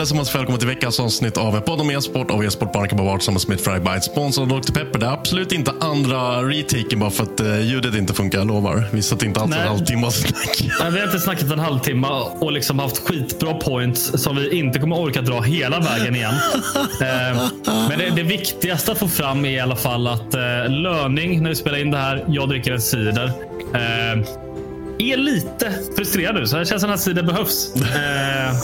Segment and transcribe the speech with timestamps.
[0.00, 3.20] Hej allesammans, välkommen till veckans avsnitt av Podd om e-sport av e-sport Barnken på Vart
[3.20, 4.00] tillsammans med Fragbite.
[4.00, 4.72] Sponsrad av Dr.
[4.72, 4.98] Pepper.
[4.98, 8.88] Det är absolut inte andra retaken bara för att uh, ljudet inte funkar, jag lovar.
[8.92, 9.68] Vi satt inte alls en Nej.
[9.68, 10.74] halvtimme och snackade.
[10.80, 12.08] Nej, vi har inte snackat en halvtimme
[12.40, 16.34] och liksom haft skitbra points som vi inte kommer orka dra hela vägen igen.
[17.00, 21.42] eh, men det, det viktigaste att få fram är i alla fall att eh, löning
[21.42, 22.24] när vi spelar in det här.
[22.28, 23.32] Jag dricker en cider.
[24.98, 27.74] Är lite frustrerad nu, så känns som att den här cider behövs.
[27.76, 28.56] Eh,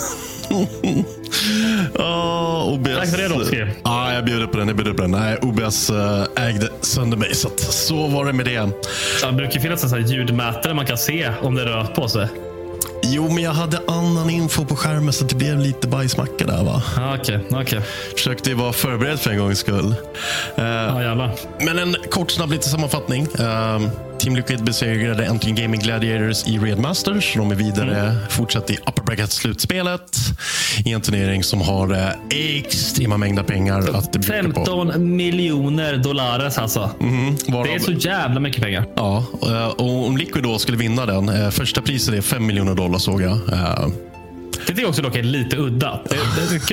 [1.99, 2.95] Oh, OBS.
[2.97, 3.65] Tack för det, Rolski.
[3.83, 4.67] Ja, jag bjuder på den.
[4.67, 5.11] Jag bjuder på den.
[5.11, 8.69] Nej, OBS eh, ägde sönder mig, så, så var det med det.
[9.27, 12.27] det brukar finnas en sån här ljudmätare man kan se om det rör på sig.
[13.03, 16.63] Jo, men jag hade annan info på skärmen så det blev lite bajsmacka där.
[16.63, 16.83] va?
[16.97, 17.81] Ah, Okej, okej.
[18.13, 19.95] Försökte ju vara förberedd för en gångs skull.
[20.55, 21.31] Eh, Ja, jävlar.
[21.59, 23.27] Men en kort snabb liten sammanfattning.
[23.39, 27.33] Um, Team Liquid besegrade äntligen Gaming Gladiators i Red Masters.
[27.35, 28.15] De är vidare Mm.
[28.29, 30.17] fortsatt i Upper Bracket-slutspelet.
[30.85, 32.09] I en turnering som har eh,
[32.57, 34.65] extrema mängder pengar att bjuda på.
[34.65, 36.89] 15 miljoner dollares alltså.
[37.47, 38.85] Varav- Det är så jävla mycket pengar.
[38.95, 41.29] Ja, eh, och om Liquid då skulle vinna den.
[41.29, 43.39] eh, Första priset är 5 miljoner dollar såg jag.
[44.59, 45.99] Det tycker jag också dock är lite udda.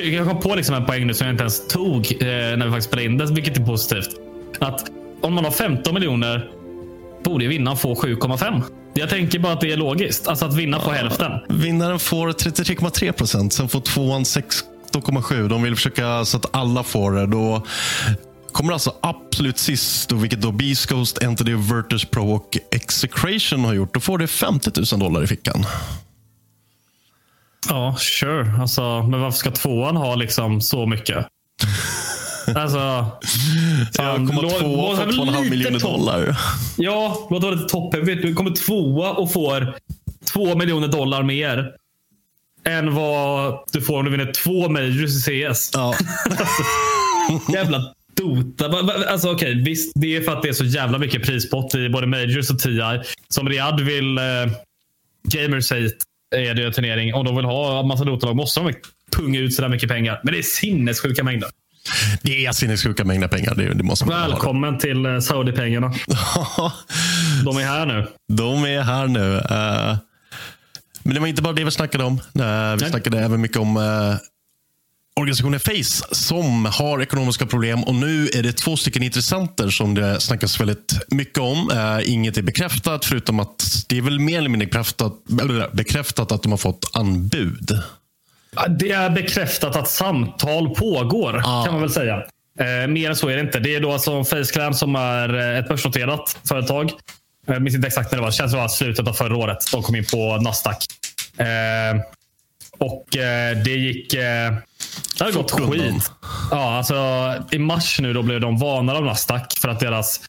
[0.03, 2.87] Jag kom på liksom en poäng nu som jag inte ens tog när vi faktiskt
[2.87, 4.09] spelade in det, vilket är positivt.
[4.59, 4.85] Att
[5.21, 6.49] om man har 15 miljoner
[7.25, 8.63] borde vinnaren få 7,5.
[8.93, 10.27] Jag tänker bara att det är logiskt.
[10.27, 11.31] Alltså att vinna på hälften.
[11.49, 13.53] Vinnaren får 33,3 procent.
[13.53, 15.49] Sen får tvåan 16,7.
[15.49, 17.25] De vill försöka så att alla får det.
[17.27, 17.65] Då
[18.51, 23.73] kommer alltså absolut sist, då, vilket då Beast Ghost, Entity, Virtus Pro och Execration har
[23.73, 23.93] gjort.
[23.93, 25.65] Då får det 50 000 dollar i fickan.
[27.69, 28.61] Ja, sure.
[28.61, 31.25] Alltså, men varför ska tvåan ha liksom så mycket?
[32.55, 32.77] Alltså...
[33.97, 36.37] fan, Komma låt- tvåa för 2,5 lite miljoner dollar.
[36.77, 38.05] Ja, låt vara lite toppen.
[38.05, 39.75] Du kommer tvåa och får
[40.33, 41.71] två miljoner dollar mer
[42.67, 45.71] än vad du får om du vinner två majors i CS.
[45.73, 45.95] Ja.
[47.53, 48.65] Jävla Dota.
[49.09, 49.91] Alltså okej, visst.
[49.95, 52.79] Det är för att det är så jävla mycket prispott i både majors och TI.
[53.29, 54.17] Som Riyadh vill...
[54.17, 54.23] Eh,
[55.27, 56.03] Gamers hit
[56.35, 57.13] är det en turnering.
[57.13, 58.73] Om de vill ha en massa Dota-lag måste de
[59.17, 60.21] punga ut så där mycket pengar.
[60.23, 61.49] Men det är sinnessjuka mängder.
[62.21, 63.55] Det är sinnessjuka mängder pengar.
[63.55, 64.27] Det, det måste man ha.
[64.27, 65.87] Välkommen till eh, Saudi-pengarna.
[67.45, 68.07] De är här nu.
[68.27, 69.35] De är här nu.
[69.37, 69.97] Eh,
[71.03, 72.13] men det var inte bara det vi snackade om.
[72.13, 72.41] Eh, vi
[72.81, 72.89] Nej.
[72.89, 74.15] snackade även mycket om eh,
[75.19, 77.83] organisationen Face som har ekonomiska problem.
[77.83, 81.71] Och Nu är det två stycken intressenter som det snackas väldigt mycket om.
[81.71, 85.13] Eh, inget är bekräftat förutom att det är väl mer eller mindre bekräftat,
[85.73, 87.81] bekräftat att de har fått anbud.
[88.69, 91.33] Det är bekräftat att samtal pågår,
[91.65, 92.23] kan man väl säga.
[92.59, 93.59] Eh, mer än så är det inte.
[93.59, 96.91] Det är då alltså Faceclan som är eh, ett börsnoterat företag.
[97.47, 98.29] Jag minns inte exakt när det var.
[98.29, 99.57] Det känns som det var slutet av förra året.
[99.71, 100.77] De kom in på Nasdaq.
[101.37, 102.01] Eh,
[102.77, 104.13] och eh, det gick...
[104.13, 104.53] Eh,
[105.17, 106.11] det hade gått skit.
[106.51, 106.95] Ja, alltså,
[107.51, 110.21] I mars nu då blev de varnade av Nasdaq för att deras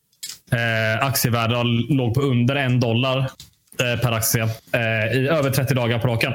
[0.52, 1.62] eh, aktievärde
[1.94, 4.42] låg på under en dollar eh, per aktie
[4.72, 6.32] eh, i över 30 dagar på raken.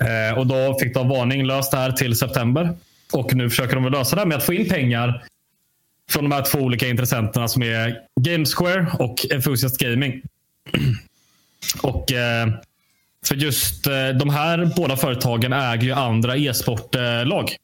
[0.00, 2.76] Eh, och Då fick de varning löst här till september.
[3.12, 5.24] Och Nu försöker de lösa det med att få in pengar
[6.10, 10.22] från de här två olika intressenterna som är Gamesquare och Enthusiast Gaming.
[11.82, 12.48] och eh,
[13.26, 17.56] För just eh, de här båda företagen äger ju andra e-sportlag.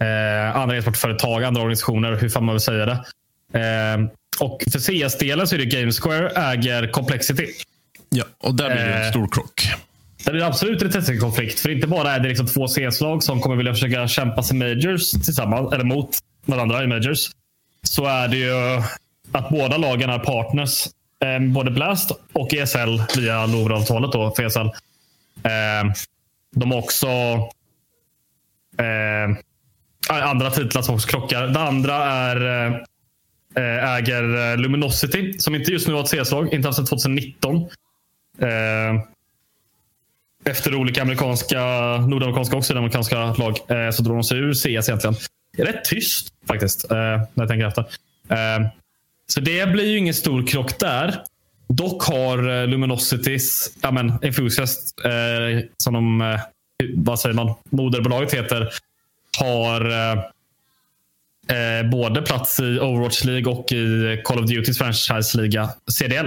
[0.00, 3.04] Eh, andra e-sportföretag, andra organisationer, hur fan man vill säga det.
[3.60, 4.06] Eh,
[4.40, 7.46] och för CS-delen så är det Gamesquare äger Complexity.
[8.08, 9.68] Ja, och där blir det en Eh, stor krock.
[10.24, 11.60] Det blir absolut en intressekonflikt.
[11.60, 15.10] För inte bara är det liksom två CS-lag som kommer vilja försöka kämpa sig majors
[15.10, 17.30] tillsammans, eller mot varandra i majors.
[17.82, 18.82] Så är det ju
[19.32, 20.86] att båda lagen är partners.
[21.22, 24.58] Eh, både Blast och ESL via Louvre-avtalet då, för ESL.
[25.42, 25.92] Eh,
[26.54, 27.06] de har också
[28.78, 29.36] eh,
[30.28, 31.46] andra titlar som också krockar.
[31.46, 32.66] Det andra är
[33.56, 36.54] eh, äger Luminosity som inte just nu har ett CS-lag.
[36.54, 37.68] Inte haft sedan 2019.
[40.44, 41.60] Efter olika amerikanska,
[41.96, 45.16] nordamerikanska och sydamerikanska lag eh, så drog de sig ur CS egentligen.
[45.56, 47.80] Det är rätt tyst faktiskt eh, när jag tänker efter.
[48.28, 48.68] Eh,
[49.26, 51.22] så det blir ju ingen stor krock där.
[51.68, 54.94] Dock har eh, Luminosities, ja men Enthusiast,
[55.76, 56.38] som de
[56.94, 58.68] vad säger man, moderbolaget heter,
[59.38, 59.90] har
[61.48, 66.26] eh, både plats i Overwatch League och i Call of Dutys franchise-liga CDL.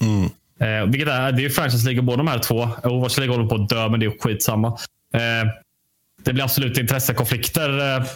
[0.00, 0.30] Mm.
[0.60, 2.68] Eh, vilket är, det är franchise-liga båda de här två.
[2.84, 4.68] Overwatch League håller på att dö, men det är skitsamma.
[5.14, 5.50] Eh,
[6.22, 8.06] det blir absolut intressekonflikter eh,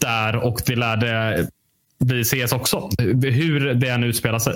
[0.00, 1.48] där och det lär det
[2.04, 2.90] bli CS också.
[3.22, 4.54] Hur det än utspelar sig.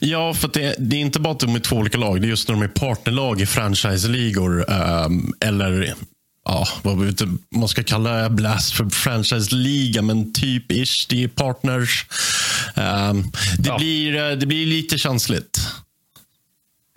[0.00, 2.20] Ja, för det, det, är inte bara att de är två olika lag.
[2.20, 4.70] Det är just när de är partnerlag i franchise-ligor.
[4.70, 5.94] Um, eller
[6.44, 7.14] ja, vad
[7.56, 11.06] man ska kalla Blast för franchise-liga, men typ ish.
[11.08, 12.06] Det är partners.
[12.76, 13.78] Um, det, ja.
[13.78, 15.58] blir, eh, det blir lite känsligt.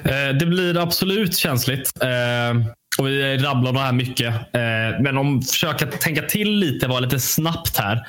[0.04, 1.92] Eh, det blir absolut känsligt.
[2.02, 2.68] Eh,
[2.98, 4.34] och vi rabblar det här mycket.
[4.34, 8.08] Eh, men om försöka tänka till lite, vara lite snabbt här.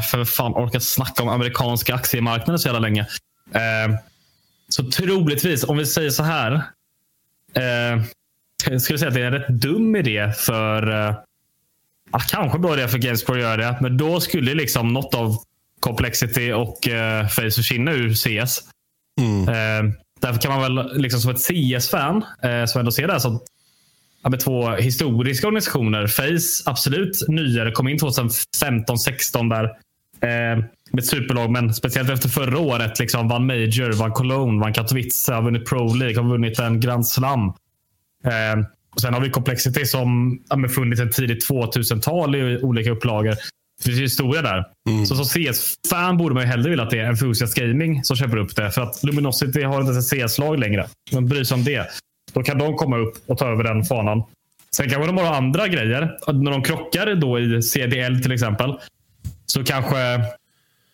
[0.00, 3.06] För fan orkar snacka om amerikanska aktiemarknaden så jävla länge.
[4.68, 6.62] Så troligtvis, om vi säger så här.
[8.66, 11.08] Jag skulle säga att det är en rätt dum idé för...
[11.08, 11.14] Eh,
[12.28, 13.78] kanske bra idé för Gamespro att göra det.
[13.80, 15.36] Men då skulle liksom något av
[15.80, 16.78] Complexity och
[17.30, 18.60] Face försvinna ur CS.
[19.20, 19.48] Mm.
[20.20, 23.40] Därför kan man väl liksom som ett CS-fan, eh, som ändå ser det här som
[24.22, 26.06] ja, med två historiska organisationer.
[26.06, 29.64] Face, absolut nyare, kom in 2015, 16 där.
[30.20, 32.98] Eh, med ett superlag, men speciellt efter förra året.
[32.98, 37.06] Liksom, vann Major, vann Cologne, vann Katowice, har vunnit Pro League, har vunnit en Grand
[37.06, 37.40] Slam.
[38.24, 43.34] Eh, och sen har vi Complexity som ja, funnits ett tidigt 2000-tal i olika upplagor.
[43.86, 44.64] Historia där.
[44.88, 45.06] Mm.
[45.06, 48.36] Så som CS-fan borde man ju hellre vilja att det är Enthusiast Gaming som köper
[48.36, 48.70] upp det.
[48.70, 50.88] För att Luminosity har inte ens ett CS-lag längre.
[51.12, 51.86] Man bryr sig om det.
[52.32, 54.22] Då kan de komma upp och ta över den fanan.
[54.76, 56.32] Sen kanske de har andra grejer.
[56.32, 58.74] När de krockar då i CDL till exempel.
[59.46, 60.20] Så kanske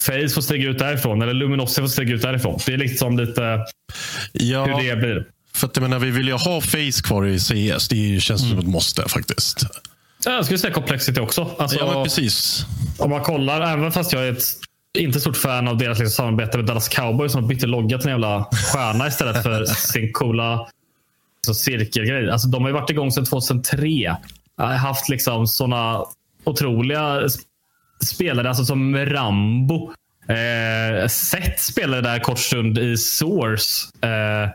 [0.02, 1.22] Face får stiga ut därifrån.
[1.22, 2.58] Eller Luminosity får stiga ut därifrån.
[2.66, 3.64] Det är liksom lite
[4.32, 5.26] ja, hur det blir.
[5.54, 7.88] För att jag menar, vi vill ju ha Face kvar i CS.
[7.88, 8.50] Det känns mm.
[8.50, 9.66] som ett måste faktiskt.
[10.24, 11.50] Jag skulle säga Complexity också.
[11.58, 12.66] Alltså, ja, precis.
[12.98, 14.44] Om man kollar, även fast jag är ett
[14.98, 18.12] inte stort fan av deras liksom, samarbete med Dallas Cowboys som bytte logga till en
[18.12, 20.68] jävla stjärna istället för sin coola
[21.48, 22.30] alltså, cirkelgrej.
[22.30, 24.16] Alltså, de har ju varit igång sedan 2003.
[24.56, 26.04] Jag har haft liksom såna
[26.44, 27.20] otroliga
[28.04, 29.92] spelare, alltså som Rambo.
[30.28, 33.88] Eh, Seth spelade där kort stund i Source.
[34.06, 34.50] Eh,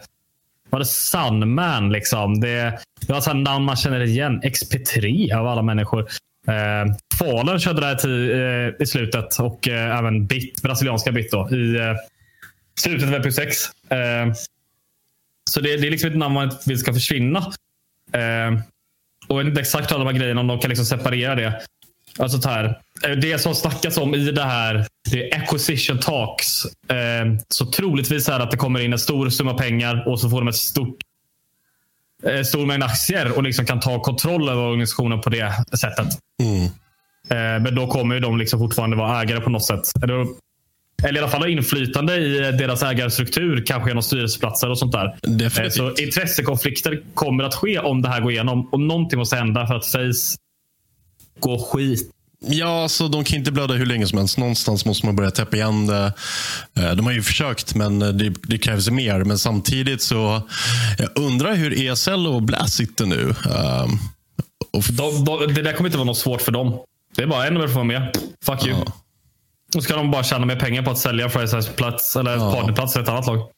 [0.70, 2.40] var det Sunman liksom?
[2.40, 4.42] Det, det var alltså ett namn man känner igen.
[4.42, 6.00] XP3 av alla människor.
[6.48, 11.50] Eh, Fallen körde där till, eh, i slutet och eh, även Bit, brasilianska Bit då,
[11.52, 11.96] i eh,
[12.80, 13.58] slutet av Epic 6.
[13.92, 14.34] Eh,
[15.50, 17.40] så det, det, är liksom ett namn man vill ska försvinna.
[18.12, 18.60] Eh,
[19.28, 21.62] och jag vet inte exakt alla de här grejerna, om de kan liksom separera det.
[22.20, 22.82] Alltså här,
[23.22, 26.66] det som snackas om i det här det är acquisition talks.
[26.66, 30.30] Eh, så troligtvis är det att det kommer in en stor summa pengar och så
[30.30, 30.98] får de ett stort
[32.24, 36.08] eh, stor mängd aktier och liksom kan ta kontroll över organisationen på det sättet.
[36.44, 36.64] Mm.
[37.30, 40.04] Eh, men då kommer ju de liksom fortfarande vara ägare på något sätt.
[40.04, 40.28] Eller,
[41.04, 45.18] eller i alla fall ha inflytande i deras ägarstruktur, kanske genom styrelseplatser och sånt där.
[45.22, 45.74] Definitivt.
[45.74, 49.76] Så intressekonflikter kommer att ske om det här går igenom och någonting måste hända för
[49.76, 50.38] att Face
[51.40, 52.12] går skit
[52.46, 54.38] Ja, alltså, de kan inte blöda hur länge som helst.
[54.38, 56.14] Någonstans måste man börja täppa igen det.
[56.78, 59.24] Eh, de har ju försökt, men det, det krävs mer.
[59.24, 60.42] Men samtidigt så
[60.98, 63.22] jag undrar hur ESL och Blast sitter nu.
[63.24, 64.00] Um,
[64.74, 66.80] och de, de, det där kommer inte vara något svårt för dem.
[67.16, 68.18] Det är bara en att få med.
[68.46, 68.78] Fuck you.
[68.86, 68.94] Ja.
[69.74, 72.54] Då ska de bara tjäna mer pengar på att sälja franchise-plats eller ja.
[72.54, 73.50] partnerplats i ett annat lag.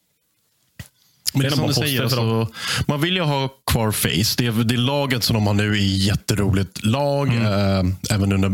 [1.33, 2.47] Men är som du säger, alltså,
[2.87, 4.35] man vill ju ha kvar Face.
[4.37, 7.27] Det, det laget som de har nu är jätteroligt lag.
[7.27, 7.45] Mm.
[7.45, 8.47] Äh, även nu när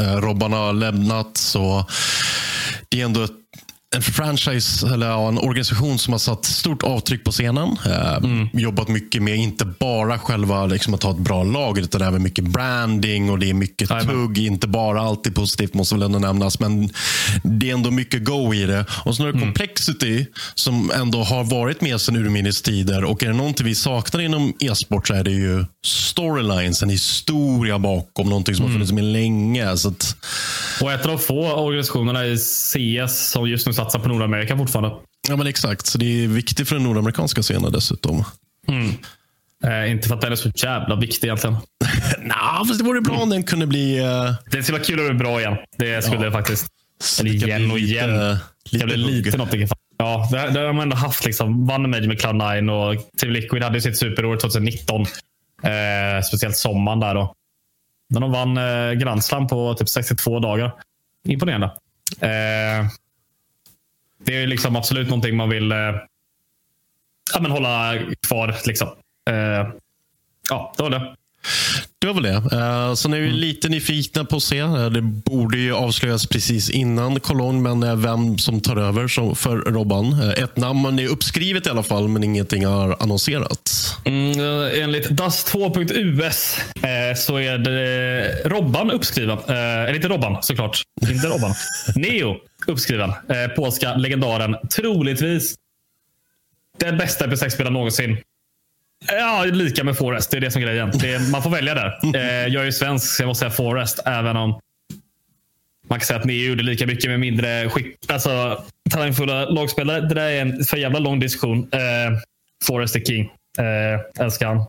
[0.00, 1.36] äh, Robban har lämnat.
[1.36, 1.86] så
[2.88, 3.43] Det är ändå ett
[3.94, 7.76] en franchise eller ja, en organisation som har satt stort avtryck på scenen.
[7.86, 8.48] Eh, mm.
[8.52, 12.44] Jobbat mycket med inte bara själva liksom, att ha ett bra lag utan även mycket
[12.44, 14.06] branding och det är mycket Amen.
[14.06, 14.38] tugg.
[14.38, 16.90] Inte bara alltid positivt måste väl ändå nämnas men
[17.42, 18.86] det är ändå mycket go i det.
[19.04, 19.44] Och så har du mm.
[19.44, 24.20] Complexity som ändå har varit med sedan urminnes tider och är det någonting vi saknar
[24.20, 28.72] inom e-sport så är det ju storylines, en historia bakom någonting som mm.
[28.72, 29.76] har funnits med länge.
[29.76, 30.16] Så att...
[30.82, 34.96] Och ett av de få organisationerna i CS som just nu satsar på Nordamerika fortfarande.
[35.28, 35.86] Ja, men exakt.
[35.86, 38.24] Så det är viktigt för den nordamerikanska scenen dessutom.
[38.68, 38.90] Mm.
[39.64, 41.56] Eh, inte för att den är så jävla viktig egentligen.
[42.22, 44.00] nah, fast det vore bra om den kunde bli...
[44.00, 44.34] Uh...
[44.50, 45.56] Det skulle vara kul att bli bra igen.
[45.78, 46.24] Det skulle ja.
[46.24, 46.66] det faktiskt.
[47.20, 48.36] Eller igen och igen.
[48.70, 49.54] Lite, det lite något.
[49.98, 51.24] Ja, det, det har man ändå haft.
[51.24, 51.66] Liksom.
[51.66, 55.00] Vann Major med Cloud9 och Team Liquid hade sitt superår 2019.
[55.00, 57.14] Eh, speciellt sommaren där.
[57.14, 57.34] Då.
[58.10, 60.72] Men de vann eh, Grand Slam på typ 62 dagar.
[61.28, 61.66] Imponerande.
[62.20, 62.86] Eh,
[64.26, 65.78] det är liksom absolut någonting man vill eh,
[67.34, 68.56] ja, men hålla kvar.
[68.66, 68.88] Liksom.
[69.30, 69.68] Eh,
[70.50, 71.14] ja, det var det.
[72.04, 72.56] Det var väl det.
[72.56, 73.40] Uh, så nu är vi mm.
[73.40, 74.62] lite nyfikna på att se.
[74.62, 79.36] Uh, det borde ju avslöjas precis innan Cologne, men uh, vem som tar över som
[79.36, 80.32] för Robban.
[80.36, 83.96] ett namn är uppskrivet i alla fall, men ingenting har annonserats.
[84.04, 84.40] Mm,
[84.82, 86.60] enligt DAS2.us
[87.16, 89.38] så är det Robban uppskriven.
[89.48, 90.82] eller inte Robban såklart.
[91.10, 91.54] Inte Robban.
[91.96, 93.12] Neo uppskriven.
[93.56, 94.56] polska legendaren.
[94.76, 95.54] Troligtvis
[96.78, 98.16] den bästa MP6-spelaren någonsin.
[99.06, 100.30] Ja, lika med Forest.
[100.30, 100.88] Det är det som är grejen.
[100.88, 102.00] Är, man får välja där.
[102.16, 104.00] Eh, jag är ju svensk, så jag måste säga Forest.
[104.06, 104.60] Även om
[105.88, 110.00] man kan säga att ni gjorde lika mycket med mindre skick, alltså, talangfulla lagspelare.
[110.00, 111.68] Det där är en för jävla lång diskussion.
[111.72, 112.18] Eh,
[112.64, 113.30] Forest är king.
[113.58, 114.66] Eh, älskar han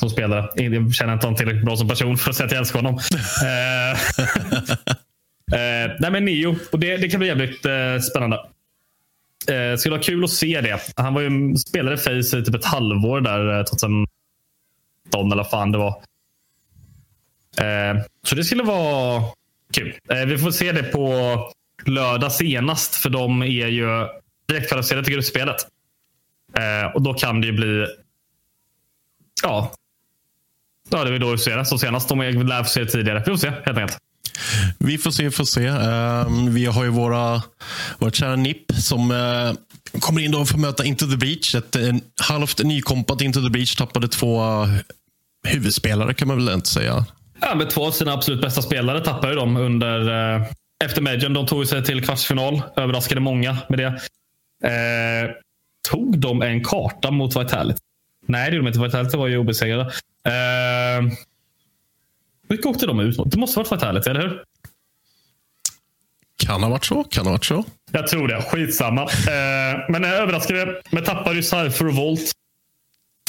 [0.00, 0.48] som spelare.
[0.54, 2.94] Jag känner inte honom tillräckligt bra som person för att säga att jag älskar honom.
[3.44, 4.96] eh,
[5.52, 6.56] eh, nej, men Neo.
[6.72, 8.36] Och det, det kan bli jävligt eh, spännande.
[9.48, 10.80] Eh, skulle vara kul att se det.
[10.96, 14.06] Han var ju spelare Face i typ ett halvår där eh, 2019
[15.14, 16.02] eller vad fan det var.
[17.58, 19.22] Eh, så det skulle vara
[19.72, 19.94] kul.
[20.10, 21.38] Eh, vi får se det på
[21.86, 23.86] lördag senast för de är ju
[24.48, 25.56] direktkvalificerade till gruppspelet.
[26.58, 27.86] Eh, och då kan det ju bli
[29.42, 29.72] Ja.
[30.90, 31.64] Ja, det är då vi ser det.
[31.64, 32.08] Så senast.
[32.08, 33.18] De lär få se det tidigare.
[33.18, 33.98] Vi får se helt enkelt.
[34.78, 35.68] Vi får se, vi får se.
[35.68, 37.42] Uh, vi har ju våra,
[37.98, 39.54] våra kära NIP som uh,
[40.00, 41.54] kommer in då för att möta Into the Beach.
[41.54, 44.68] Ett en, halvt nykompat Into the Beach tappade två uh,
[45.48, 47.04] huvudspelare kan man väl inte säga.
[47.40, 50.46] Ja, men två av sina absolut bästa spelare tappade de under uh,
[50.84, 51.34] efter Majorn.
[51.34, 52.62] De tog sig till kvartsfinal.
[52.76, 54.00] Överraskade många med det.
[55.90, 57.78] Tog de en karta mot Vitality?
[58.26, 58.80] Nej, det gjorde de inte.
[58.80, 59.92] Vitality var ju obesegrade.
[62.48, 63.30] Vilka åkte de ut mot?
[63.30, 64.42] Det måste ha varit Vitality, eller hur?
[66.46, 67.04] Kan ha varit så.
[67.04, 67.64] Kan ha varit så.
[67.92, 68.42] Jag tror det.
[68.42, 69.02] Skitsamma.
[69.02, 70.80] eh, men jag överraskade.
[70.90, 72.32] Men tappade ju Cypher och Volt.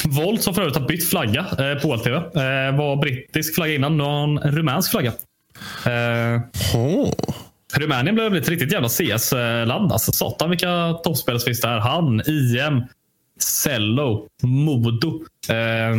[0.03, 2.13] Volt som för övrigt har bytt flagga eh, på OLTV.
[2.15, 3.97] Eh, var brittisk flagga innan.
[3.97, 5.13] Nu har en rumänsk flagga.
[5.85, 6.41] Eh,
[6.75, 7.11] oh.
[7.75, 9.91] Rumänien blev ett riktigt jävla CS-land.
[9.91, 11.79] Alltså, satan vilka toppspelare finns det här.
[11.79, 12.83] Han, IM,
[13.63, 15.23] Cello, Modo.
[15.49, 15.95] Eh,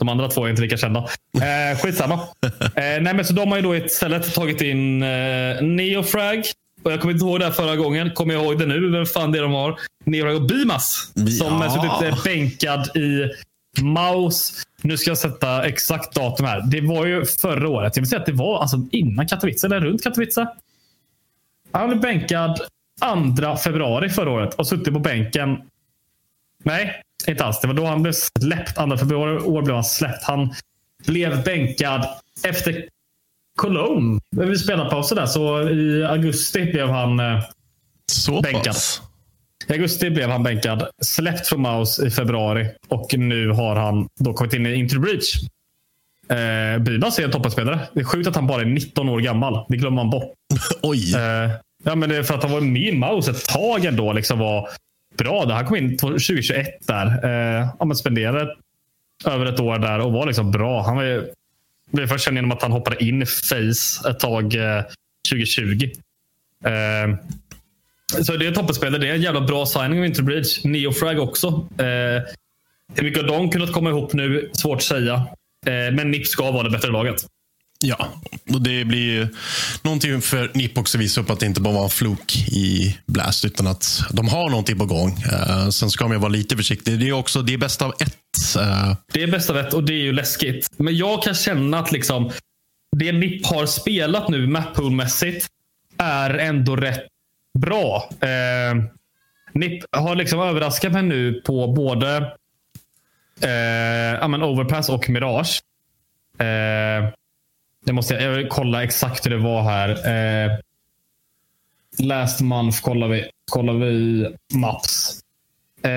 [0.00, 1.00] de andra två är inte lika kända.
[1.34, 2.14] Eh, skitsamma.
[2.62, 6.44] Eh, nej, men så de har ju då istället tagit in eh, Neofrag.
[6.82, 8.10] Och jag kommer inte ihåg det här förra gången.
[8.10, 8.90] Kommer jag ihåg det nu?
[8.90, 9.76] Vem fan det är de har?
[10.04, 11.12] Neofrag och Bimas.
[11.14, 11.70] Som ja.
[11.70, 13.30] suttit eh, bänkad i
[13.82, 14.62] Maus.
[14.82, 16.62] Nu ska jag sätta exakt datum här.
[16.70, 17.96] Det var ju förra året.
[17.96, 20.46] Jag vill säga att det var alltså innan Katowice eller runt Katowice.
[21.72, 22.60] Han blev bänkad
[23.36, 25.56] 2 februari förra året och suttit på bänken.
[26.64, 27.60] Nej, inte alls.
[27.60, 28.78] Det var då han blev släppt.
[28.78, 30.24] Andra februari år blev han släppt.
[30.24, 30.54] Han
[31.06, 32.06] blev bänkad
[32.44, 32.84] efter
[33.58, 34.20] Cologne.
[34.36, 35.26] Vi spelade pauser där.
[35.26, 37.42] Så i augusti blev han eh,
[38.12, 38.64] så bänkad.
[38.64, 39.02] Pass.
[39.68, 40.88] I augusti blev han bänkad.
[41.02, 42.68] Släppt från Maus i februari.
[42.88, 45.34] Och nu har han då kommit in i the Breach.
[46.30, 47.80] Eh, Bybas är en toppenspelare.
[47.94, 49.66] Det är sjukt att han bara är 19 år gammal.
[49.68, 50.32] Det glömmer man bort.
[50.82, 51.14] Oj!
[51.14, 51.50] Eh,
[51.84, 54.12] ja, men det är för att han var med i Maus ett tag ändå.
[54.12, 54.68] Liksom var
[55.24, 55.44] bra.
[55.44, 55.54] Där.
[55.54, 57.06] Han kom in 2021 där.
[57.80, 58.56] Eh, spenderade
[59.24, 60.82] över ett år där och var liksom bra.
[60.82, 61.26] Han var ju,
[61.90, 64.82] blev först känd genom att han hoppade in i Face ett tag eh,
[65.32, 65.90] 2020.
[66.64, 67.16] Eh,
[68.22, 69.00] så det är toppenspelare.
[69.00, 70.68] Det är en jävla bra signing av Interbridge.
[70.68, 71.46] Neofrag också.
[71.78, 72.22] Eh,
[72.94, 74.50] hur mycket har de kunnat komma ihop nu?
[74.52, 75.14] Svårt att säga.
[75.66, 77.26] Eh, men NIP ska vara det bättre laget.
[77.82, 78.08] Ja,
[78.52, 79.28] och det blir ju
[79.82, 82.98] någonting för NIP också att visa upp att det inte bara var en flok i
[83.06, 85.10] Blast, utan att de har någonting på gång.
[85.10, 87.00] Uh, sen ska man ju vara lite försiktig.
[87.00, 88.56] Det är också det är bäst av ett.
[88.56, 88.94] Uh.
[89.12, 90.68] Det är bäst av ett och det är ju läskigt.
[90.76, 92.30] Men jag kan känna att liksom
[92.96, 95.46] det NIP har spelat nu mappoolmässigt
[95.98, 97.06] är ändå rätt
[97.58, 98.10] bra.
[98.12, 98.84] Uh,
[99.52, 102.18] NIP har liksom överraskat mig nu på både
[103.44, 105.60] uh, Overpass och Mirage.
[106.40, 107.10] Uh,
[107.84, 109.88] det måste jag, jag vill kolla exakt hur det var här.
[109.90, 110.58] Eh,
[111.98, 115.20] last month kollar vi, kollar vi maps.
[115.82, 115.90] Eh,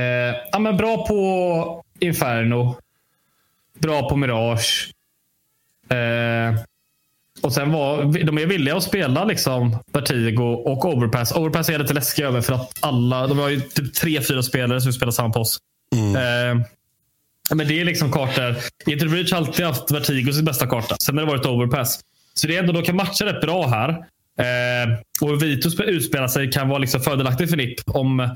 [0.51, 2.75] ja, men bra på Inferno.
[3.79, 4.91] Bra på Mirage.
[5.89, 6.59] Eh,
[7.41, 11.31] och sen var, De är villiga att spela liksom Vertigo och Overpass.
[11.31, 14.81] Overpass är lite läskig över för att alla, de har ju typ tre, fyra spelare
[14.81, 15.59] som spelar samma post.
[15.95, 16.15] Mm.
[16.15, 16.65] Eh,
[17.49, 18.55] men det är liksom kartor.
[18.85, 20.95] Inter Bridge har alltid haft Vertigo sin bästa karta.
[20.99, 21.99] Sen har det varit Overpass.
[22.33, 23.89] Så det är ändå, de kan matcha rätt bra här.
[24.39, 28.35] Eh, och hur Vitus utspelar sig kan vara liksom fördelaktigt för NIP om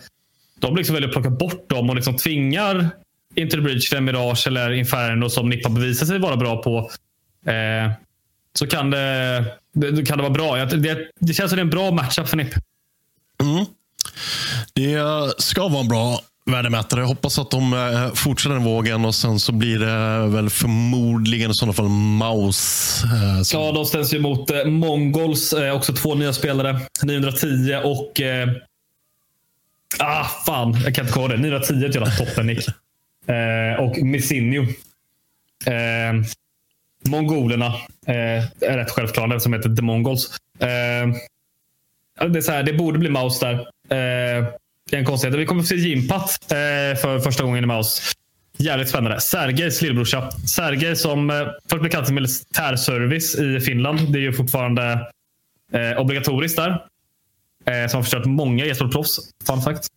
[0.59, 2.89] de liksom väljer att plocka bort dem och liksom tvingar
[3.35, 6.91] Interbridge, Bridge Mirage eller Inferno som NIP har bevisat sig vara bra på.
[7.51, 7.91] Eh,
[8.53, 10.65] så kan det, det, kan det vara bra.
[10.65, 12.53] Det, det känns som det är en bra matchup för NIP.
[13.41, 13.65] Mm.
[14.73, 15.01] Det
[15.37, 16.99] ska vara en bra värdemätare.
[16.99, 20.49] Jag hoppas att de eh, fortsätter den vågen och sen så blir det eh, väl
[20.49, 23.01] förmodligen i sådana fall Maus.
[23.03, 23.61] Eh, som...
[23.61, 25.53] Ja, de ställs ju mot Mongols.
[25.73, 26.79] också två nya spelare.
[27.03, 28.21] 910 och...
[28.21, 28.49] Eh...
[29.99, 30.77] Ah, fan.
[30.85, 31.37] Jag kan inte kolla det.
[31.37, 32.67] 910 är ett jävla toppennick.
[33.27, 34.61] eh, och Missinio.
[35.65, 36.13] Eh,
[37.05, 37.65] mongolerna
[38.07, 40.31] eh, är rätt självklara, som heter The Mongols.
[40.59, 40.67] Eh,
[42.27, 43.67] det, är så här, det borde bli Maus där.
[44.91, 45.39] Eh, en konstighet.
[45.39, 46.57] Vi kommer att se Jimpat eh,
[47.01, 48.13] för första gången i Maus.
[48.57, 49.19] Jävligt spännande.
[49.19, 50.31] Sergejs lillebrorsa.
[50.31, 54.13] Sergej som eh, först blev kallad till militärservice i Finland.
[54.13, 55.11] Det är ju fortfarande
[55.73, 56.69] eh, obligatoriskt där.
[57.65, 59.19] Eh, som har förstört många e-sportproffs.
[59.47, 59.87] Fun fact.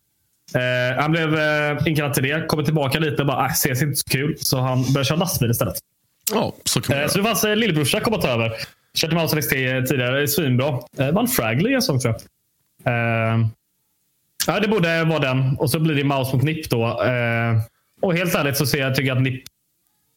[0.54, 2.46] Eh, han blev eh, inkallad till det.
[2.48, 4.36] Kommer tillbaka lite och bara, äh, ses inte så kul.
[4.38, 5.78] Så han började köra lastbil istället.
[6.32, 8.52] Ja, så kan man eh, Så det fanns eh, lillebrorsa komma ta över.
[8.94, 9.50] Kört Mouse NXT
[9.88, 10.28] tidigare.
[10.28, 10.78] Svinbra.
[10.98, 12.22] Eh, vann Fragley en sång tror jag.
[14.46, 15.56] Ja, det borde vara den.
[15.56, 17.02] Och så blir det Maus mot Nipp då.
[17.04, 17.60] Eh,
[18.00, 19.42] och helt ärligt så ser jag, tycker jag att Nipp...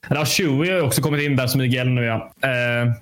[0.10, 2.34] Eller Chewie har också kommit in där som IGL nu ja.
[2.42, 2.94] Eh,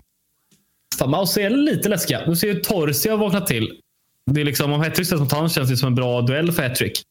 [0.99, 2.25] fan, Maus är lite läskiga.
[2.25, 3.71] Du ser ju Torsi har vaknat till.
[4.25, 6.63] Det är liksom, om Hattrick ställs mot honom känns det som en bra duell för
[6.63, 7.03] Hattrick.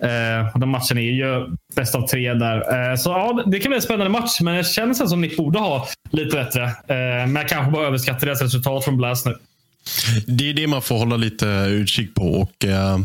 [0.00, 2.90] Eh, den matchen är ju bäst av tre där.
[2.90, 5.58] Eh, så ja, det kan bli en spännande match, men det känns som Nick borde
[5.58, 6.62] ha lite bättre.
[6.62, 9.36] Eh, men jag kanske bara överskattar deras resultat från Blast nu.
[10.26, 12.22] Det är det man får hålla lite utkik på.
[12.22, 12.98] Och, eh,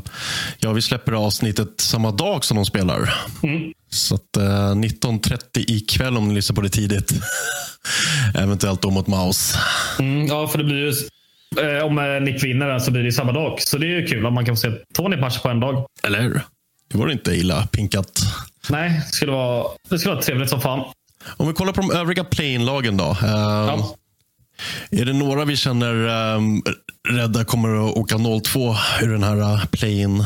[0.60, 3.14] ja, vi släpper avsnittet samma dag som de spelar.
[3.44, 3.72] Mm.
[3.90, 7.12] Så att, eh, 19.30 ikväll om ni lyssnar på det tidigt.
[8.36, 9.56] Eventuellt då mot Maus.
[10.00, 10.94] Mm, ja, för det blir ju,
[11.62, 13.62] eh, om eh, Nick vinner så blir det samma dag.
[13.62, 15.86] Så det är ju kul om man kan få se två Nick-matcher på en dag.
[16.04, 16.42] Eller hur?
[16.92, 18.22] Det var inte illa pinkat.
[18.70, 20.86] Nej, det skulle vara, det skulle vara trevligt som fan.
[21.38, 23.18] Om vi kollar på de övriga play-in-lagen då.
[23.22, 23.96] Ja.
[24.92, 25.94] Är det några vi känner
[26.36, 26.64] um,
[27.10, 30.26] rädda kommer att åka 0-2 ur den här uh, play-in?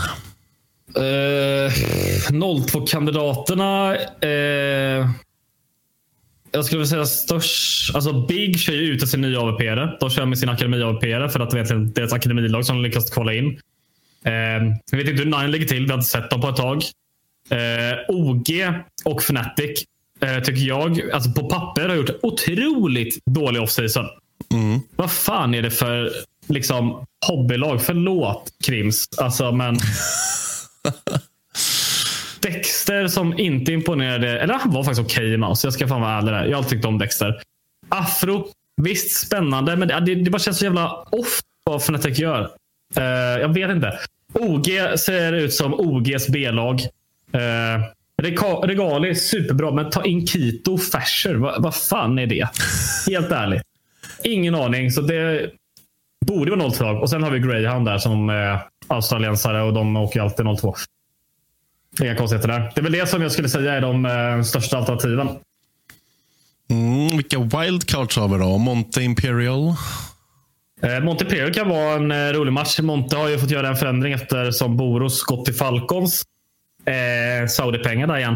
[0.95, 1.71] Eh, uh,
[2.29, 3.95] 0-2-kandidaterna.
[4.23, 5.09] Uh, eh,
[6.51, 7.95] jag skulle vilja säga störst.
[7.95, 9.61] Alltså Big kör ju ut sin nya AVP.
[9.99, 13.33] De kör med sin akademi AVP för att det är deras akademilag som lyckas kvala
[13.33, 13.45] in.
[13.45, 14.33] Uh,
[14.91, 15.83] jag vet inte hur Nine ligger till.
[15.83, 16.81] Vi har inte sett dem på ett tag.
[17.51, 18.49] Uh, OG
[19.05, 19.83] och Fnatic
[20.23, 24.05] uh, tycker jag, alltså på papper, har gjort otroligt dålig offseason.
[24.57, 24.79] Mm.
[24.95, 26.11] Vad fan är det för
[26.47, 27.81] liksom, hobbylag?
[27.81, 29.09] Förlåt Krims.
[29.17, 29.77] Alltså, men...
[32.39, 34.39] Dexter som inte imponerade.
[34.39, 35.67] Eller han var faktiskt okej okay i Mouse.
[35.67, 36.45] Jag ska fan vara ärlig där.
[36.45, 37.41] Jag tyckt om Dexter.
[37.89, 38.47] Afro.
[38.81, 39.75] Visst, spännande.
[39.75, 42.41] Men det, det bara känns så jävla off vad Fnatic gör.
[42.97, 43.03] Uh,
[43.41, 43.99] jag vet inte.
[44.33, 44.65] OG
[44.99, 46.81] ser ut som OGs B-lag.
[47.35, 47.85] Uh,
[48.63, 49.71] Regali, superbra.
[49.71, 51.35] Men ta in Kito Fasher.
[51.35, 52.47] Vad va fan är det?
[53.07, 53.66] Helt ärligt.
[54.23, 54.91] Ingen aning.
[54.91, 55.51] Så det
[56.25, 60.21] borde vara 0 Och sen har vi Greyhound där som är australiensare och de åker
[60.21, 60.75] alltid 0-2.
[62.01, 62.59] Inga konstigheter där.
[62.59, 65.29] Det är väl det som jag skulle säga är de uh, största alternativen.
[66.69, 68.57] Mm, vilka wildcards har vi då?
[68.57, 69.75] Monte Imperial?
[70.81, 72.79] Eh, Monte Imperial kan vara en eh, rolig match.
[72.79, 76.23] Monte har ju fått göra en förändring eftersom Boros gått till Falcons.
[76.85, 78.33] Eh, Saudi-pengar där igen.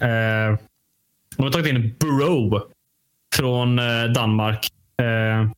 [0.00, 0.58] Eh,
[1.36, 2.60] de har tagit in Bro
[3.36, 4.68] från eh, Danmark.
[5.02, 5.50] Eh,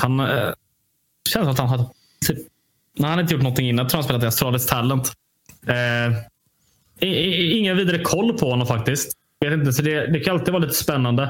[0.00, 0.50] han eh,
[1.28, 1.84] känns att han hade
[2.26, 2.38] typ,
[3.00, 3.84] han hade inte gjort någonting innan.
[3.84, 5.12] Jag tror han spelat i Astralis Talent.
[5.66, 6.16] Eh,
[7.58, 9.12] ingen vidare koll på honom faktiskt.
[9.40, 11.22] Vet inte, så det, det kan alltid vara lite spännande.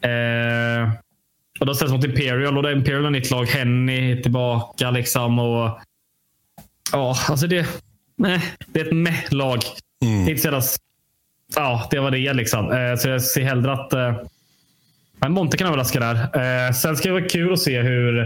[0.00, 0.92] Eh,
[1.60, 3.46] och då ställs mot Imperial och det är Imperial är nytt lag.
[3.46, 5.38] Henny tillbaka liksom.
[5.38, 5.80] Och,
[6.92, 7.66] ja, alltså det,
[8.16, 9.60] nej, det är ett meh-lag.
[10.02, 10.28] Mm.
[10.28, 10.78] Inte så
[11.54, 12.72] ja, det var det liksom.
[12.72, 14.16] Eh, så jag ser hellre att eh,
[15.20, 16.14] men Monte kan överraska där.
[16.14, 18.18] Eh, sen ska det vara kul att se hur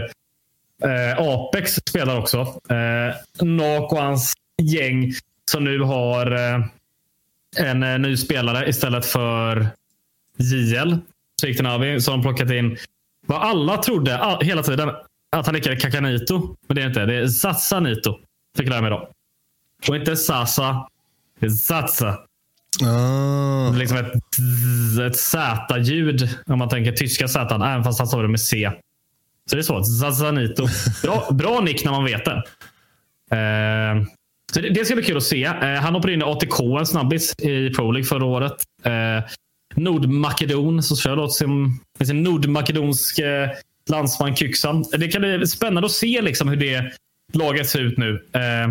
[0.83, 2.37] eh, Apex spelar också.
[2.69, 5.13] Eh, Nak och hans gäng
[5.51, 6.65] som nu har eh,
[7.57, 9.67] en eh, ny spelare istället för
[10.37, 10.97] JL.
[11.61, 12.77] Navi, som plockat in
[13.25, 14.91] vad alla trodde all, hela tiden
[15.31, 16.55] att han heter Kakanito.
[16.67, 17.05] Men det är inte.
[17.05, 18.19] Det är Sassanito.
[18.57, 19.09] Fick jag lära mig då.
[19.87, 20.87] Och inte Sasa.
[21.39, 22.19] Det är Satsa.
[22.81, 23.71] Ah.
[23.71, 24.13] Liksom ett,
[25.07, 28.71] ett Z-ljud om man tänker tyska Z, även fast han sa det med C.
[29.49, 29.83] Så det är så.
[29.83, 30.67] Zazanito.
[31.03, 32.43] Bra, bra nick när man vet det.
[33.31, 34.03] Eh,
[34.53, 35.43] Så det, det ska bli kul att se.
[35.43, 38.63] Eh, han hoppade in i ATK, en snabbis, i Pro League förra året.
[38.83, 39.23] Eh,
[39.75, 43.49] Nordmakedon, som kör åt sin, sin nordmakedonske eh,
[43.89, 44.85] landsman Kyksan.
[44.97, 46.91] Det kan bli spännande att se liksom, hur det
[47.33, 48.25] laget ser ut nu.
[48.33, 48.67] Eh,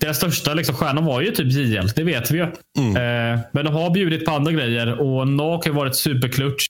[0.00, 2.42] deras största liksom, stjärna var ju typ JL, det vet vi ju.
[2.44, 6.66] Eh, men de har bjudit på andra grejer och NAK har varit superklutch.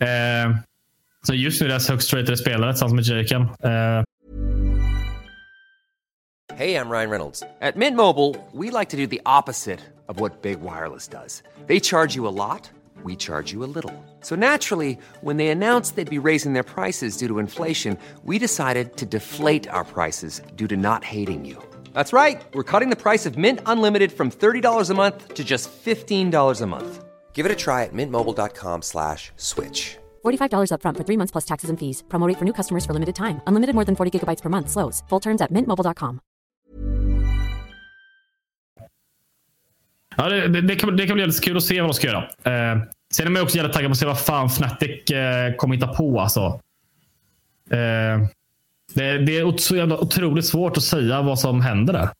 [0.00, 0.56] Eh,
[1.26, 3.42] så just nu är deras högst ratade spelare tillsammans med Jaken.
[3.42, 4.02] Eh,
[6.56, 7.42] Hey, I'm Ryan Reynolds.
[7.60, 11.42] At Mint Mobile, we like to do the opposite of what Big Wireless does.
[11.66, 12.70] They charge you a lot,
[13.02, 13.92] we charge you a little.
[14.20, 18.96] So naturally, when they announced they'd be raising their prices due to inflation, we decided
[18.96, 21.56] to deflate our prices due to not hating you.
[21.94, 22.42] That's right.
[22.52, 26.66] We're cutting the price of Mint Unlimited from $30 a month to just $15 a
[26.66, 27.04] month.
[27.32, 29.96] Give it a try at mintmobile.com slash switch.
[30.24, 32.02] $45 upfront for three months plus taxes and fees.
[32.08, 33.40] Promo rate for new customers for limited time.
[33.46, 34.68] Unlimited more than 40 gigabytes per month.
[34.68, 35.02] Slows.
[35.08, 36.20] Full terms at mintmobile.com.
[40.16, 42.06] Ja, det, det, det, kan, det kan bli jävligt kul att se vad de ska
[42.06, 42.22] göra.
[42.22, 42.82] Eh,
[43.14, 45.86] sen är man också jävligt taggad på att se vad fan Fnatic eh, kommer hitta
[45.86, 46.20] på.
[46.20, 46.60] Alltså.
[47.70, 48.26] Eh,
[48.94, 52.10] det, det är så jävla otroligt svårt att säga vad som händer där.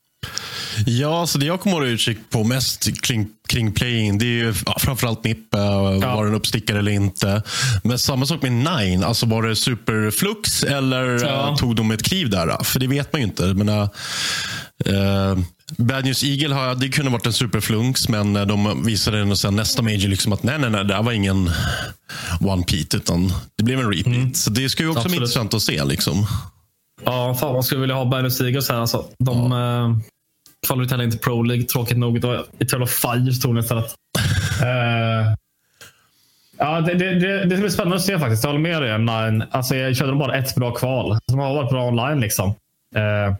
[0.86, 4.28] Ja, så det jag kommer att hålla utkik på mest kring, kring playing, det är
[4.44, 5.58] ju ja, framförallt Nippe.
[5.58, 6.16] Ja.
[6.16, 7.42] Var den uppstickare eller inte?
[7.84, 9.04] Men samma sak med Nine.
[9.04, 11.48] Alltså var det superflux eller Ja.
[11.48, 12.64] eh, tog de ett kliv där?
[12.64, 13.42] För det vet man ju inte.
[13.54, 13.88] Men, äh,
[14.86, 15.38] eh,
[15.76, 19.56] Bad News Eagle har, det kunde varit en superflunks, men eh, de visade ändå sen
[19.56, 21.50] nästa major liksom att nej, nej, nej, det här var ingen
[22.40, 24.36] one peat utan det blev en repeat.
[24.36, 25.20] Så det ska ju också bli Absolut.
[25.22, 25.84] intressant att se.
[25.84, 26.26] Liksom.
[27.04, 28.80] Ja, fan man skulle vilja ha Eagles här.
[28.80, 29.04] Alltså.
[29.18, 30.00] De ja.
[30.66, 32.20] kvalade ut heller inte Pro League, tråkigt nog.
[32.20, 33.94] Det var Eternal Fire stod det istället.
[34.62, 35.34] Eh,
[36.58, 38.44] ja, det, det, det, det ska bli spännande att se faktiskt.
[38.44, 38.98] Jag håller med dig.
[38.98, 39.44] Nine.
[39.50, 41.18] Alltså, jag körde bara ett bra kval.
[41.26, 42.20] De har varit bra online.
[42.20, 42.54] liksom.
[42.94, 43.36] Eh, ja,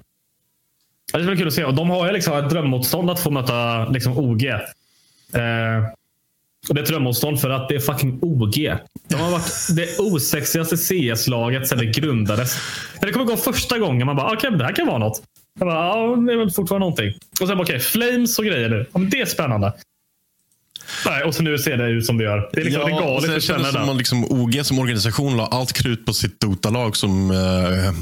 [1.12, 1.64] det ska bli kul att se.
[1.64, 4.44] Och de har ju liksom ett drömmotstånd att få möta liksom, OG.
[4.44, 4.58] Eh,
[5.34, 5.99] och
[6.68, 8.54] det är drömmotstånd för att det är fucking OG.
[9.08, 12.56] De har varit det osexigaste CS-laget sedan det grundades.
[13.00, 15.22] Det kommer gå första gången man bara, okej, det här kan vara något.
[15.58, 17.14] Jag bara, ja, det är väl fortfarande någonting.
[17.40, 18.86] Och sen bara, okej, Flames och grejer nu.
[18.92, 19.72] Ja, men det är spännande.
[21.06, 22.50] Nej, och så nu ser det ut som det gör.
[22.52, 23.90] Det är liksom det är och galet att känna det det.
[23.90, 27.92] att liksom OG som organisation la allt krut på sitt Dota-lag som eh,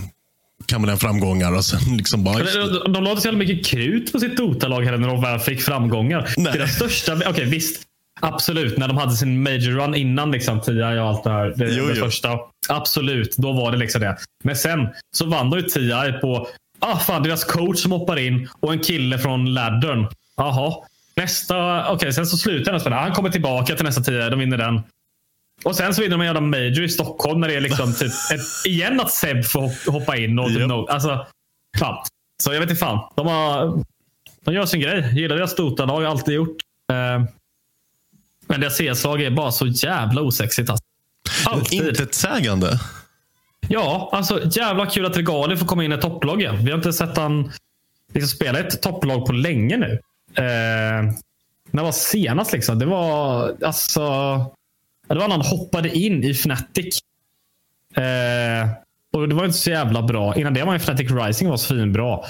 [0.66, 1.54] kammade hem framgångar.
[1.54, 2.82] Och sen liksom bara, det.
[2.84, 5.62] De, de la inte så jävla mycket krut på sitt Dota-lag när de väl fick
[5.62, 6.28] framgångar.
[6.36, 6.52] Nej.
[6.52, 7.20] Deras största...
[7.26, 7.87] Okej, visst.
[8.20, 11.54] Absolut, när de hade sin major run innan liksom, TI och allt det här.
[11.56, 12.04] Det, Jo, det jo.
[12.04, 12.38] första.
[12.68, 14.16] Absolut, då var det liksom det.
[14.44, 18.48] Men sen så vann de ju TI på ah, fan, deras coach som hoppar in
[18.60, 20.06] och en kille från laddern.
[20.36, 20.74] Jaha.
[21.16, 21.88] Nästa...
[21.92, 23.00] Okej, sen så slutar den spela.
[23.00, 24.12] Han kommer tillbaka till nästa TI.
[24.30, 24.82] De vinner den.
[25.64, 28.12] Och sen så vinner de en jävla major i Stockholm när det är liksom typ
[28.34, 30.38] ett, igen att Seb får hop- hoppa in.
[30.38, 31.26] Och typ no, alltså,
[31.78, 32.04] fan.
[32.42, 33.08] Så jag vet inte fan.
[33.16, 33.84] De, har,
[34.44, 35.10] de gör sin grej.
[35.14, 36.00] Gillar deras Dota-lag.
[36.00, 36.56] har alltid gjort.
[36.92, 37.24] Eh,
[38.48, 40.70] men deras CS-lag är bara så jävla osexigt.
[40.70, 40.84] Alltså.
[41.46, 41.88] Alltid.
[41.88, 42.80] Intetsägande.
[43.68, 46.64] Ja, alltså jävla kul att Regali får komma in i topplag igen.
[46.64, 47.52] Vi har inte sett han
[48.14, 50.00] liksom spela ett topplag på länge nu.
[50.34, 51.12] Eh,
[51.70, 52.78] när var senast liksom?
[52.78, 54.00] Det var alltså.
[55.08, 56.98] Det var när han hoppade in i Fnatic.
[57.94, 58.68] Eh,
[59.12, 60.36] och det var inte så jävla bra.
[60.36, 62.20] Innan det var ju Fnatic Rising var svinbra.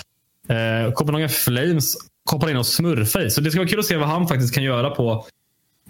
[0.48, 1.94] Eh, Copenhagen Flames
[2.30, 3.30] hoppade in och smurfade i.
[3.30, 5.26] Så det ska vara kul att se vad han faktiskt kan göra på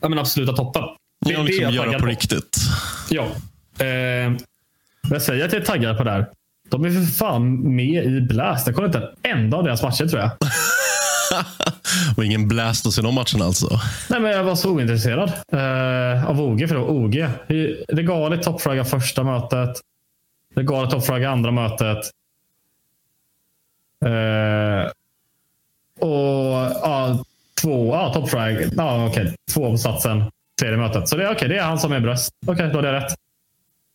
[0.00, 0.82] ja, men absoluta toppen.
[1.26, 2.06] Det är det liksom jag göra på på.
[2.06, 2.58] riktigt.
[3.10, 3.26] Ja.
[3.78, 4.32] Eh,
[5.10, 6.26] jag säger att jag är taggad på det här.
[6.68, 8.66] De är för fan med i Blast.
[8.66, 10.30] Jag kollar inte en enda av deras matcher tror jag.
[12.16, 13.80] Och ingen blast oss i de matcherna alltså.
[14.10, 16.68] Nej, men jag var så ointresserad eh, av OG.
[16.68, 17.26] För det var OG.
[17.88, 19.80] Regalet toppfragga första mötet.
[20.54, 21.98] Regalet toppfragga andra mötet.
[24.04, 24.90] Eh,
[26.00, 27.24] och ja,
[27.60, 28.70] två ja, toppfrag.
[28.76, 29.34] Ja, okej.
[29.54, 30.24] Två på satsen.
[30.60, 31.08] Tredje mötet.
[31.08, 32.30] Så det, är okej, det är han som är bröst.
[32.46, 33.14] Okej, då är det rätt.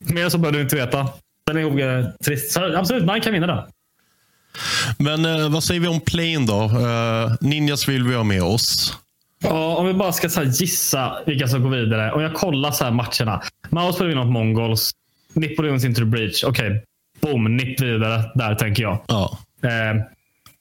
[0.06, 1.08] Mer så behöver du inte veta.
[1.48, 1.82] Den är OG
[2.26, 2.52] trist.
[2.52, 3.64] Så absolut, man kan vinna den.
[4.98, 6.64] Men eh, vad säger vi om playen då?
[6.64, 8.98] Eh, Ninjas vill vi ha med oss.
[9.40, 12.12] Ja, om vi bara ska så gissa vilka som går vidare.
[12.12, 13.42] Och jag kollar så här matcherna.
[13.70, 14.92] Maus spelar vinna mot Mongols.
[15.34, 16.44] Nippo runs into the breach.
[16.44, 16.84] Okej,
[17.22, 17.58] boom.
[17.58, 19.06] Nipp vidare där tänker jag.
[19.08, 19.38] Ja.
[19.64, 20.02] Eh,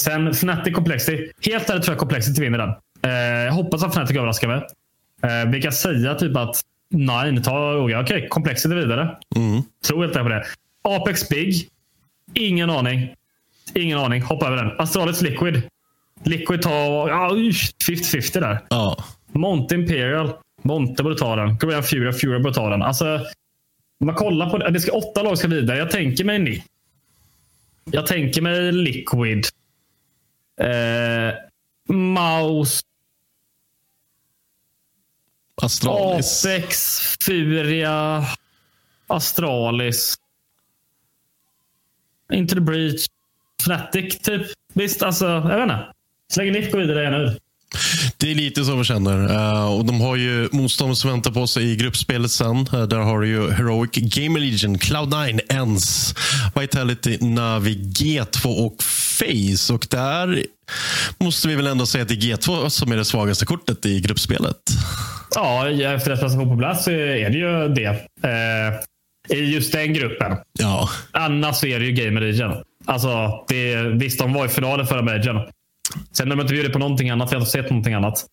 [0.03, 1.31] sen Fnatic Complexity.
[1.41, 2.75] Helt ärligt tror jag Complexity vinner den.
[3.03, 3.11] Eh,
[3.45, 4.67] jag hoppas att Fnatic överraskar mig.
[5.23, 6.61] Eh, vi kan säga typ att
[6.91, 8.01] Nine tar Oga.
[8.01, 9.17] Okej, Complexity vidare.
[9.37, 9.63] Mm.
[9.87, 10.97] Tror helt enkelt på det.
[10.97, 11.69] Apex Big.
[12.35, 13.15] Ingen aning.
[13.75, 14.23] Ingen aning.
[14.23, 14.81] Hoppa över den.
[14.81, 15.63] Astralis Liquid.
[16.25, 18.59] Liquid tar ja, 50-50 där.
[18.69, 19.05] Ja.
[19.33, 20.33] Monte Imperial.
[20.63, 21.59] Monte borde ta den.
[21.59, 22.13] Korean Fury.
[22.13, 22.83] Fury borde ta den.
[22.83, 23.21] Alltså,
[24.05, 24.71] man kollar på det.
[24.71, 25.79] det ska, åtta lag ska vidare.
[25.79, 26.65] Jag tänker mig Nick.
[27.85, 29.47] Jag tänker mig Liquid.
[30.61, 31.35] Eh,
[31.95, 32.81] Maus,
[35.63, 36.47] Astralis.
[36.47, 38.27] Apex, Furia,
[39.07, 40.15] Astralis.
[42.33, 43.07] Into the Breach.
[43.63, 44.43] Fnatic, typ.
[44.75, 45.87] Visst, alltså, jag vet inte.
[46.33, 47.39] Slänger Nick vidare nu.
[48.17, 49.31] Det är lite så vi känner.
[49.31, 52.57] Uh, och de har ju motstånd som väntar på sig i gruppspelet sen.
[52.57, 56.15] Uh, där har du ju Heroic, Game Legion, Cloud9, ENS,
[56.55, 59.75] Vitality, Navi, G2 och Face.
[59.75, 60.47] Och där
[61.19, 64.01] måste vi väl ändå säga att det är G2 som är det svagaste kortet i
[64.01, 64.57] gruppspelet.
[65.35, 67.89] Ja, efter deras prestation på plats så är det ju det.
[68.29, 70.37] Eh, I just den gruppen.
[70.59, 70.89] Ja.
[71.13, 72.55] Annars så är det ju Game Legion.
[72.85, 75.41] Alltså, det, visst, de var i finalen förra Majorn.
[76.13, 77.33] Sen har de inte bjudit på någonting annat.
[77.33, 78.27] Vi har inte sett någonting annat.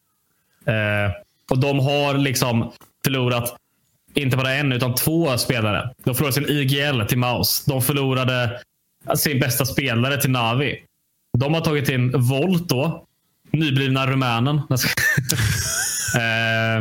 [0.66, 1.14] Eh,
[1.52, 2.72] och de har liksom
[3.04, 3.56] förlorat
[4.14, 5.90] inte bara en, utan två spelare.
[6.04, 7.66] De förlorade sin IGL till Maus.
[7.66, 8.60] De förlorade
[9.16, 10.76] sin bästa spelare till Navi.
[11.38, 13.06] De har tagit in Volt då.
[13.52, 14.62] Nyblivna rumänen.
[16.16, 16.78] Eh,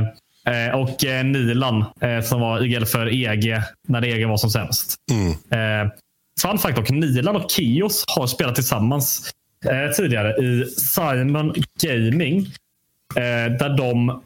[0.54, 1.84] eh, och eh, Nilan
[2.24, 4.94] som var IGL för EG när EG var som sämst.
[5.10, 5.90] Mm.
[6.42, 9.30] Fun fact dock, Nilan och Kios har spelat tillsammans
[9.96, 12.46] tidigare i Simon Gaming.
[13.58, 14.22] Där de,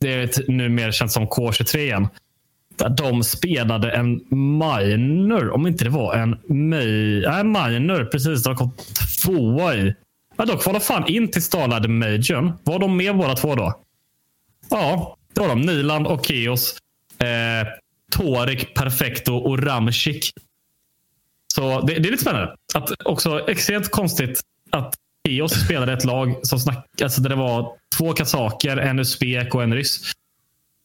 [0.00, 2.08] det är numera känns som K23 igen.
[2.76, 4.20] Där de spelade en
[4.58, 8.42] minor, om inte det var en nej, minor, precis.
[8.42, 8.70] De kom
[9.24, 9.94] tvåa i.
[10.36, 12.52] Ja, de fan in till Starlad Majorn.
[12.64, 13.80] Var de med båda två då?
[14.70, 15.60] Ja, det var de.
[15.60, 16.78] Niland och Keos.
[17.18, 17.68] Eh,
[18.12, 20.32] Torik, Perfecto och Ramchik.
[21.54, 22.56] Så det, det, är lite spännande.
[22.74, 24.94] Att också extremt konstigt att
[25.28, 29.62] Eos spelade ett lag som snack, alltså där det var två kazaker, en uzbek och
[29.62, 30.12] en ryss.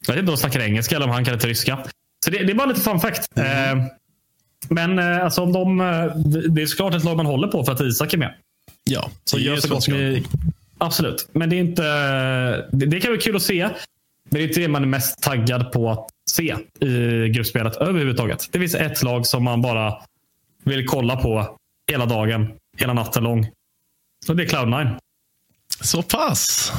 [0.07, 1.85] Jag vet inte om de snackar engelska eller om han kan inte ryska.
[2.25, 3.37] Så det, det är bara lite fun fact.
[3.37, 3.79] Mm.
[3.79, 3.85] Eh,
[4.69, 5.85] men eh, alltså om de, eh,
[6.49, 8.35] det är såklart ett lag man håller på för att Isak är med.
[8.91, 10.23] Ja, så gör så gott ni,
[10.77, 11.83] Absolut, men det är inte.
[12.71, 13.69] Det, det kan vara kul att se.
[14.23, 18.47] Men det är inte det man är mest taggad på att se i gruppspelet överhuvudtaget.
[18.51, 19.93] Det finns ett lag som man bara
[20.63, 21.57] vill kolla på
[21.91, 23.49] hela dagen, hela natten lång.
[24.27, 24.97] Och det är Cloud9.
[25.81, 26.71] Så pass?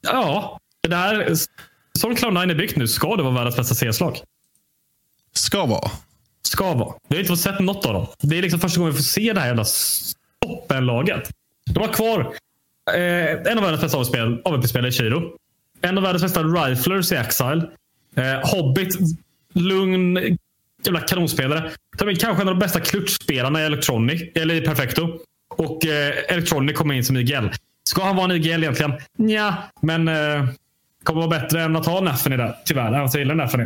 [0.00, 0.58] Ja.
[0.88, 1.34] Det här,
[1.98, 4.18] som Cloud9 är byggt nu ska det vara världens bästa CS-lag.
[5.32, 5.90] Ska vara?
[6.42, 6.94] Ska vara.
[7.08, 8.06] Vi har inte fått sett något av dem.
[8.20, 9.64] Det är liksom första gången vi får se det här jävla
[10.46, 11.30] toppenlaget.
[11.70, 12.20] De har kvar
[12.94, 15.22] eh, en av världens bästa AVP-spelare i Chiro.
[15.80, 17.62] En av världens bästa riflers i Exile.
[18.16, 18.96] Eh, Hobbit,
[19.54, 20.18] lugn,
[20.84, 21.70] jävla kanonspelare.
[22.00, 25.18] Är kanske en av de bästa klutchspelarna i Electronic, eller i Perfecto.
[25.56, 27.46] Och eh, Electronic kommer in som IGL.
[27.84, 28.92] Ska han vara en IGL egentligen?
[29.18, 29.56] Nja.
[29.82, 30.48] men eh,
[31.04, 32.56] kommer vara bättre än att ha Naffany där.
[32.64, 33.64] Tyvärr, alltså, jag gillar Naffany.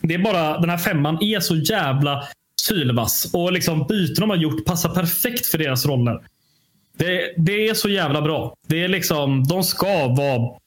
[0.00, 2.24] Det är bara, den här femman är så jävla
[2.60, 3.30] sylvass.
[3.32, 6.20] Och liksom byten de har gjort passar perfekt för deras roller.
[6.96, 8.54] Det, det är så jävla bra.
[8.66, 10.58] Det är liksom, de ska vara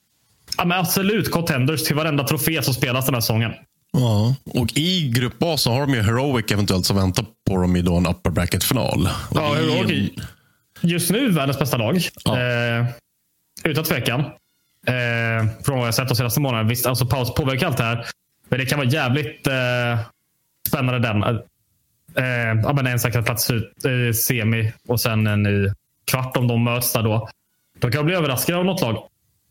[0.57, 3.51] ja, men absolut contenders till varenda trofé som spelas den här säsongen.
[3.91, 7.75] Ja, och i grupp A så har de ju Heroic eventuellt som väntar på dem
[7.75, 9.09] i då en upper bracket-final.
[9.33, 10.11] Ja, Heroic
[10.81, 12.01] just nu världens bästa lag.
[12.25, 12.39] Ja.
[12.39, 12.85] Eh,
[13.63, 14.19] utan tvekan.
[14.87, 16.69] Eh, från vad jag sett de senaste månaderna.
[16.69, 18.05] Visst, alltså paus påverkar allt det här.
[18.49, 19.99] Men det kan vara jävligt eh,
[20.67, 21.23] spännande den.
[21.23, 25.71] Eh, ja, men en säkrad plats ut i semi och sen en i
[26.05, 27.29] kvart om de möts där då.
[27.79, 28.95] De kan bli överraskade av något lag.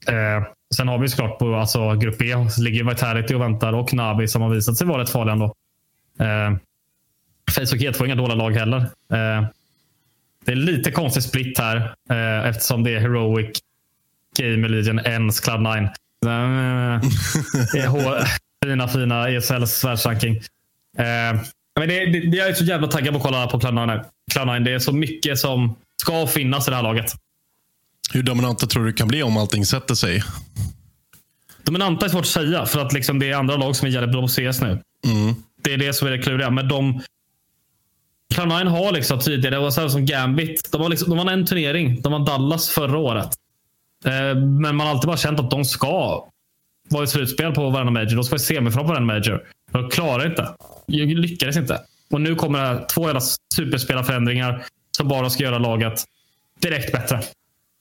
[0.08, 4.28] Eh, sen har vi såklart på alltså, grupp E ligger Vitality och väntar och Navi
[4.28, 5.54] som har visat sig vara rätt farliga ändå.
[6.20, 6.56] Eh,
[7.50, 8.78] Facebook G2 är inga dåliga lag heller.
[9.12, 9.46] Eh,
[10.44, 13.58] det är lite konstig split här eh, eftersom det är Heroic,
[14.38, 15.88] Game Legion, Ens, Cloud9.
[16.26, 17.02] Eh,
[18.64, 20.36] fina, fina ESLs världsranking.
[20.98, 21.40] Eh,
[21.80, 24.04] men det, det, jag är så jävla taggad på att kolla på Cloud9.
[24.34, 27.12] Cloud9 det är så mycket som ska finnas i det här laget.
[28.12, 30.22] Hur dominanta tror du det kan bli om allting sätter sig?
[31.64, 34.12] Dominanta är svårt att säga, för att liksom det är andra lag som är jävligt
[34.12, 34.82] bra på CS nu.
[35.06, 35.34] Mm.
[35.62, 36.50] Det är det som är det kluriga.
[36.50, 37.02] Men de...
[38.34, 40.72] Cloud9 har liksom tidigare, det var så som Gambit.
[40.72, 42.02] De var, liksom, de var en turnering.
[42.02, 43.28] De var Dallas förra året.
[44.04, 46.24] Eh, men man har alltid bara känt att de ska
[46.90, 48.16] vara i slutspel på varenda major.
[48.16, 49.42] De ska vara i semifinal på varenda major.
[49.72, 50.48] De klarar inte.
[50.86, 51.80] Jag lyckades inte.
[52.10, 53.20] Och nu kommer det här, två jävla
[53.54, 54.64] superspelarförändringar
[54.96, 56.04] som bara ska göra laget
[56.60, 57.22] direkt bättre.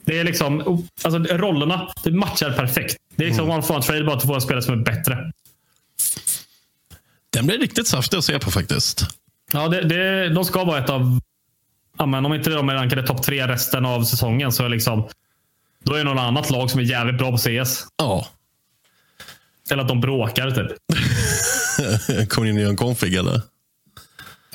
[0.06, 2.98] Det är liksom, alltså rollerna det matchar perfekt.
[3.16, 3.56] Det är liksom mm.
[3.56, 5.32] one for one trade bara att få en spelare som är bättre.
[7.30, 9.06] Den blir riktigt saftig att se på faktiskt.
[9.52, 11.20] Ja, det, det, de ska vara ett av,
[11.98, 15.08] ja, men om inte de är rankade topp tre resten av säsongen så är liksom,
[15.84, 17.86] då är det något annat lag som är jävligt bra på CS.
[17.98, 18.28] Ja.
[19.72, 20.72] Eller att de bråkar typ.
[22.30, 23.42] Kommer in i en config eller?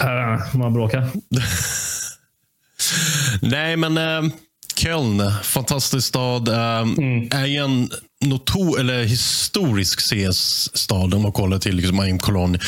[0.02, 1.08] Uh, man bråkar.
[3.42, 4.33] Nej, men eh,
[4.77, 6.48] Köln, fantastisk stad.
[6.48, 6.87] Eh,
[7.40, 7.90] Är ju en
[8.24, 12.59] notor, eller historisk CS-stad om man kollar till liksom, Aim Cologne.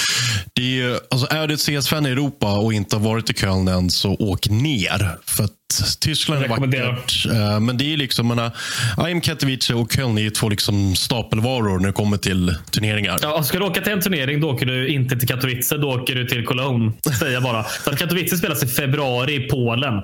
[0.53, 3.69] Det är, alltså, är du ett CS-fan i Europa och inte har varit i Köln
[3.69, 5.19] än, så åk ner.
[5.25, 5.53] För att
[6.01, 7.27] Tyskland är vackert.
[7.27, 8.51] Eh, men det är liksom, menar,
[8.97, 13.19] Aim Katowice och Köln är två liksom, stapelvaror när det kommer till turneringar.
[13.23, 15.77] Ja, ska du åka till en turnering, då åker du inte till Katowice.
[15.77, 16.93] Då åker du till Cologne.
[17.19, 17.65] Säger jag bara.
[17.65, 19.95] För att Katowice spelas i februari i Polen.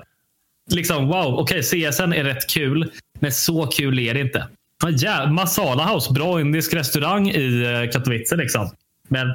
[0.70, 4.46] Liksom, wow, okej, CSN är rätt kul, men så kul är det inte.
[4.84, 8.36] Ja, ja, Masala House, bra indisk restaurang i eh, Katowice.
[8.36, 8.70] Liksom.
[9.08, 9.26] Men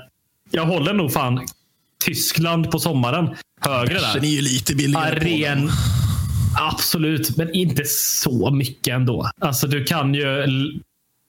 [0.52, 1.48] jag håller nog fan
[2.06, 3.30] Tyskland på sommaren
[3.62, 4.28] högre Den är där.
[4.28, 5.46] ju lite billigare.
[5.46, 5.70] Aren,
[6.60, 9.30] absolut, men inte så mycket ändå.
[9.42, 10.46] Alltså, du kan ju...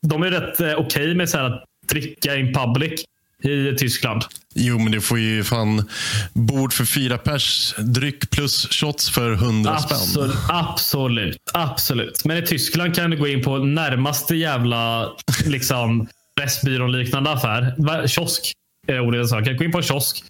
[0.07, 3.05] De är rätt eh, okej med så här att dricka in public
[3.45, 4.23] i Tyskland.
[4.55, 5.89] Jo, men du får ju fan
[6.33, 10.33] bord för fyra pers, dryck plus shots för hundra spänn.
[10.49, 12.25] Absolut, absolut.
[12.25, 15.13] Men i Tyskland kan du gå in på närmaste jävla
[15.47, 16.09] liksom,
[16.41, 18.07] Pressbyrån-liknande affär.
[18.07, 18.53] Kiosk
[18.89, 19.45] är ordet jag.
[19.45, 20.25] Kan gå in på en kiosk,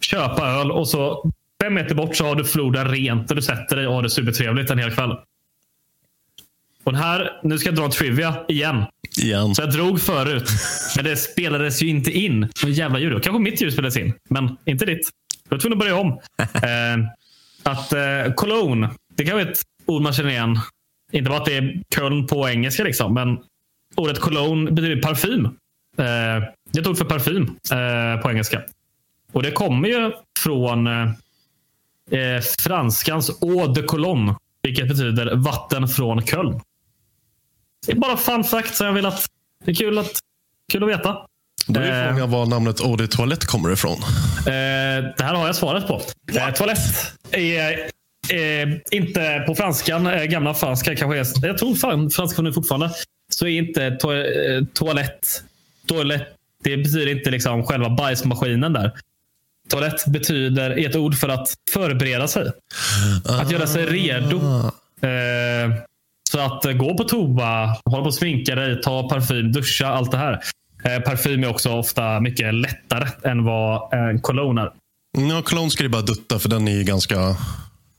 [0.00, 1.30] köpa öl och så
[1.62, 4.10] fem meter bort så har du floden rent och du sätter dig och har det
[4.10, 5.10] supertrevligt en hel kväll.
[6.84, 8.84] Och här, nu ska jag dra trivia igen.
[9.22, 9.54] Igen.
[9.54, 10.50] Så jag drog förut.
[10.96, 12.40] Men det spelades ju inte in.
[12.40, 13.22] Någon jävla ljud.
[13.22, 14.12] Kanske mitt ljud spelades in.
[14.30, 15.10] Men inte ditt.
[15.48, 16.08] Jag var tvungen att börja om.
[16.38, 17.08] eh,
[17.62, 18.90] att eh, cologne.
[19.14, 20.58] Det kan vara ett ord man känner igen.
[21.12, 22.84] Inte bara att det är Köln på engelska.
[22.84, 23.38] Liksom, men
[23.94, 25.44] ordet cologne betyder parfym.
[25.98, 27.42] Eh, det ord för parfym
[27.72, 28.62] eh, på engelska.
[29.32, 31.02] Och det kommer ju från eh,
[32.10, 34.34] eh, franskans eau de cologne.
[34.62, 36.60] Vilket betyder vatten från Köln.
[37.86, 39.26] Det är bara fun fact som jag vill att
[39.64, 40.12] det är kul att,
[40.72, 41.16] kul att veta.
[41.66, 43.98] Då är Eh, frågan var namnet Eau de Toilette kommer ifrån.
[44.38, 44.52] Eh,
[45.16, 46.02] det här har jag svaret på.
[46.32, 46.78] Eh, toalett
[47.30, 47.70] är
[48.30, 52.90] eh, inte på franskan, eh, gamla franska kanske är, jag tror fan franska nu fortfarande,
[53.32, 55.42] så är inte to eh, toalett,
[55.86, 56.28] toalett,
[56.64, 58.92] det betyder inte liksom själva bajsmaskinen där.
[59.68, 62.52] Toalett betyder, är ett ord för att förbereda sig.
[63.24, 64.40] Att göra sig redo.
[66.34, 69.86] Eh, så att eh, gå på toa, hålla på att sminka dig, ta parfym, duscha,
[69.86, 70.40] allt det här.
[70.84, 74.70] Eh, parfym är också ofta mycket lättare än vad eh, cologne är.
[75.18, 77.36] Ja, cologne ska du bara dutta för den är ju ganska...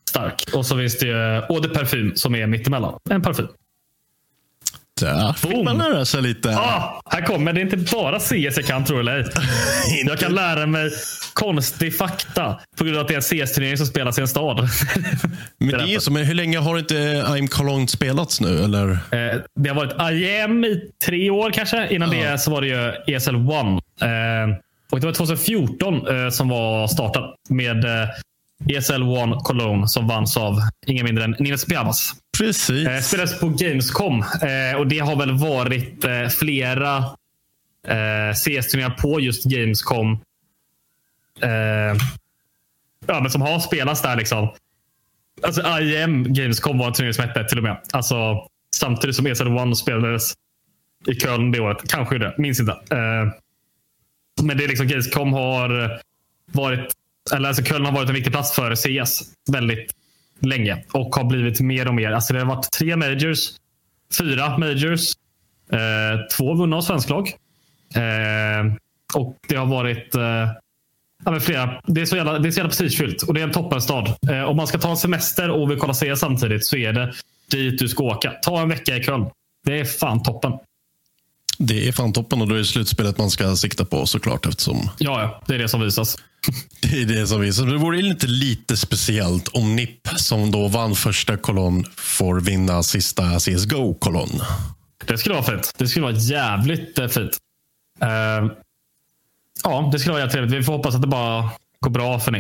[0.10, 0.50] Stark.
[0.54, 2.94] Och så finns det ju eau de parfym som är mittemellan.
[3.10, 3.48] En parfym.
[5.02, 5.66] Där fick Boom.
[5.66, 6.50] man lära sig lite.
[6.58, 7.60] Ah, här kommer det.
[7.62, 10.04] är inte bara CS jag kan, tror eller ej.
[10.08, 10.90] Jag kan lära mig
[11.34, 14.58] konstig fakta på grund av att det är en CS-turnering som spelas i en stad.
[15.58, 16.96] men det är så, men hur länge har inte
[17.28, 18.64] I'm Cologne spelats nu?
[18.64, 18.92] Eller?
[18.92, 21.88] Eh, Det har varit IEM i tre år kanske.
[21.90, 23.72] Innan det så var det ju ESL One.
[24.02, 24.58] Eh,
[24.92, 28.10] Och det var 2014 eh, som var starten med eh,
[28.70, 32.14] ESL One Cologne som vanns av ingen mindre än Nils Piavas.
[32.38, 32.88] Precis.
[32.88, 36.98] Eh, spelades på Gamescom eh, och det har väl varit eh, flera
[37.88, 40.12] eh, CS-turneringar på just Gamescom.
[41.42, 41.50] Eh,
[43.08, 44.16] ja, men som har spelats där.
[44.16, 44.50] liksom.
[45.44, 47.78] Alltså IEM Gamescom var en turnering som hette till och med.
[47.92, 50.34] Alltså, samtidigt som ESL One spelades
[51.08, 51.78] i Köln det året.
[51.88, 52.36] Kanske det.
[52.38, 52.72] Minns inte.
[52.72, 53.32] Eh,
[54.44, 56.00] men det är liksom Gamescom har
[56.52, 56.94] varit
[57.34, 59.92] eller alltså Köln har varit en viktig plats för CS väldigt
[60.40, 62.12] länge och har blivit mer och mer.
[62.12, 63.40] Alltså det har varit tre majors,
[64.18, 65.14] fyra majors,
[65.72, 67.28] eh, två vunna av svensk lag.
[67.96, 68.74] Eh,
[69.14, 70.52] och det har varit eh,
[71.26, 71.82] ja, flera.
[71.88, 74.06] Det är så jävla, det är så jävla prestigefyllt och det är en toppenstad.
[74.30, 77.14] Eh, om man ska ta en semester och vill kolla CS samtidigt så är det
[77.52, 78.32] dit du ska åka.
[78.32, 79.26] Ta en vecka i Köln.
[79.66, 80.52] Det är fan toppen.
[81.58, 84.90] Det är fan toppen och då är det slutspelet man ska sikta på såklart eftersom
[84.98, 86.18] Ja, ja, det är det som visas.
[86.82, 87.66] det är det som visar.
[87.66, 93.40] Det vore inte lite speciellt om NIP som då vann första kolonn får vinna sista
[93.40, 94.42] CSGO-kolonn.
[95.08, 95.74] Det skulle vara fint.
[95.78, 97.38] Det skulle vara jävligt eh, fint.
[98.02, 98.52] Eh,
[99.64, 100.54] ja, det skulle vara jävligt trevligt.
[100.60, 102.40] Vi får hoppas att det bara går bra för ni.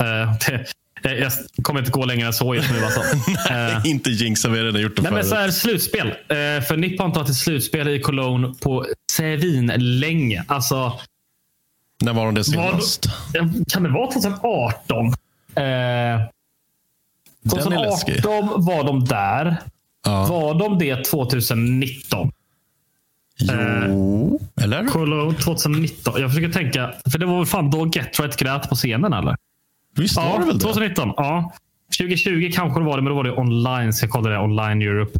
[0.00, 0.66] Eh, det,
[1.02, 1.32] jag
[1.62, 2.84] kommer inte gå längre än så just nu.
[2.84, 3.00] Alltså.
[3.50, 5.30] Eh, inte jinxa, vi har redan gjort det Nej, men förut.
[5.30, 6.06] så här, slutspel.
[6.08, 6.14] Eh,
[6.64, 10.44] för Nipp har inte haft ett slutspel i Cologne på svin länge.
[10.48, 10.92] Alltså,
[12.02, 13.06] När var de det senast?
[13.72, 15.06] kan det vara 2018?
[15.06, 15.12] Eh,
[15.54, 15.62] Den
[17.72, 18.22] är läskig.
[18.22, 19.56] 2018 var de där.
[20.04, 20.26] Ja.
[20.26, 22.32] Var de det 2019?
[23.42, 24.86] Jo, eller?
[24.86, 26.20] Cologne 2019.
[26.20, 26.92] Jag försöker tänka.
[27.12, 29.36] För det var väl fan då Get Right grät på scenen eller?
[30.00, 30.64] Visst var Ja, det väl det?
[30.64, 31.12] 2019.
[31.16, 31.52] Ja.
[31.98, 33.92] 2020 kanske det var det, men då var det online.
[33.92, 34.40] Så jag kollade det.
[34.40, 35.18] Online Europe.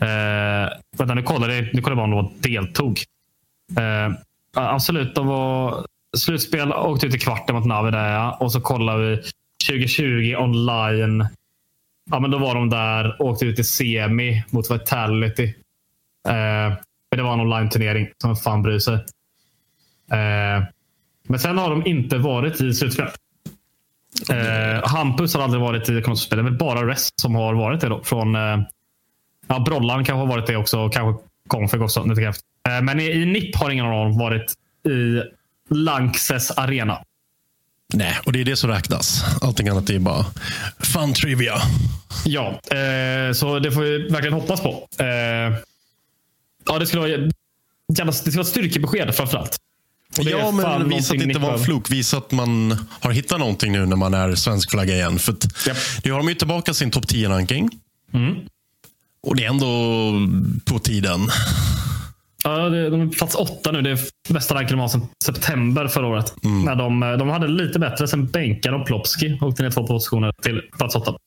[0.00, 0.68] Eh,
[0.98, 3.00] vänta, nu kollade jag nu kollade jag bara om de deltog.
[3.78, 4.12] Eh,
[4.56, 8.36] absolut, de var slutspel åkte ut i kvarten mot Navi där ja.
[8.40, 9.22] Och så kollade vi
[9.70, 11.26] 2020 online.
[12.10, 15.44] ja, men då var de där åkte ut i semi mot Vitality.
[16.28, 16.74] Eh,
[17.10, 18.94] men det var en online-turnering som fan bryr sig.
[20.12, 20.64] Eh,
[21.28, 23.08] men sen har de inte varit i slutspel.
[24.30, 26.44] Eh, Hampus har aldrig varit i konsolspel.
[26.44, 27.88] Det är bara Rest som har varit det.
[27.88, 28.58] Då, från, eh,
[29.46, 30.88] ja, Brollan kanske har varit det också.
[30.88, 32.14] Kanske Config också.
[32.14, 32.40] Kraft.
[32.68, 34.54] Eh, men i, i NIP har ingen av dem varit
[34.88, 35.22] i
[35.74, 36.98] Lanxes arena.
[37.94, 39.24] Nej, och det är det som räknas.
[39.42, 40.26] Allting annat är bara
[40.78, 41.54] fun trivia.
[42.24, 44.88] Ja, eh, så det får vi verkligen hoppas på.
[44.98, 45.06] Eh,
[46.66, 47.16] ja, det skulle vara,
[47.88, 49.59] det skulle vara ett styrkebesked framförallt.
[50.20, 51.90] Och det Ja, men visa att det inte var en fluk.
[51.90, 55.18] Visa att man har hittat någonting nu när man är svensk flagga igen.
[55.18, 55.76] För att Japp.
[56.04, 57.70] Nu har de ju tillbaka sin topp 10-ranking.
[58.14, 58.34] Mm.
[59.22, 60.12] Och det är ändå
[60.64, 61.20] på tiden.
[62.44, 63.82] Ja, de är plats åtta nu.
[63.82, 63.98] Det är
[64.28, 66.34] bästa ranken de har sedan september förra året.
[66.42, 68.08] När de, de hade lite bättre.
[68.08, 71.12] Sen bänkade de Plopski och åkte ner två positioner till plats åtta.
[71.12, 71.18] Det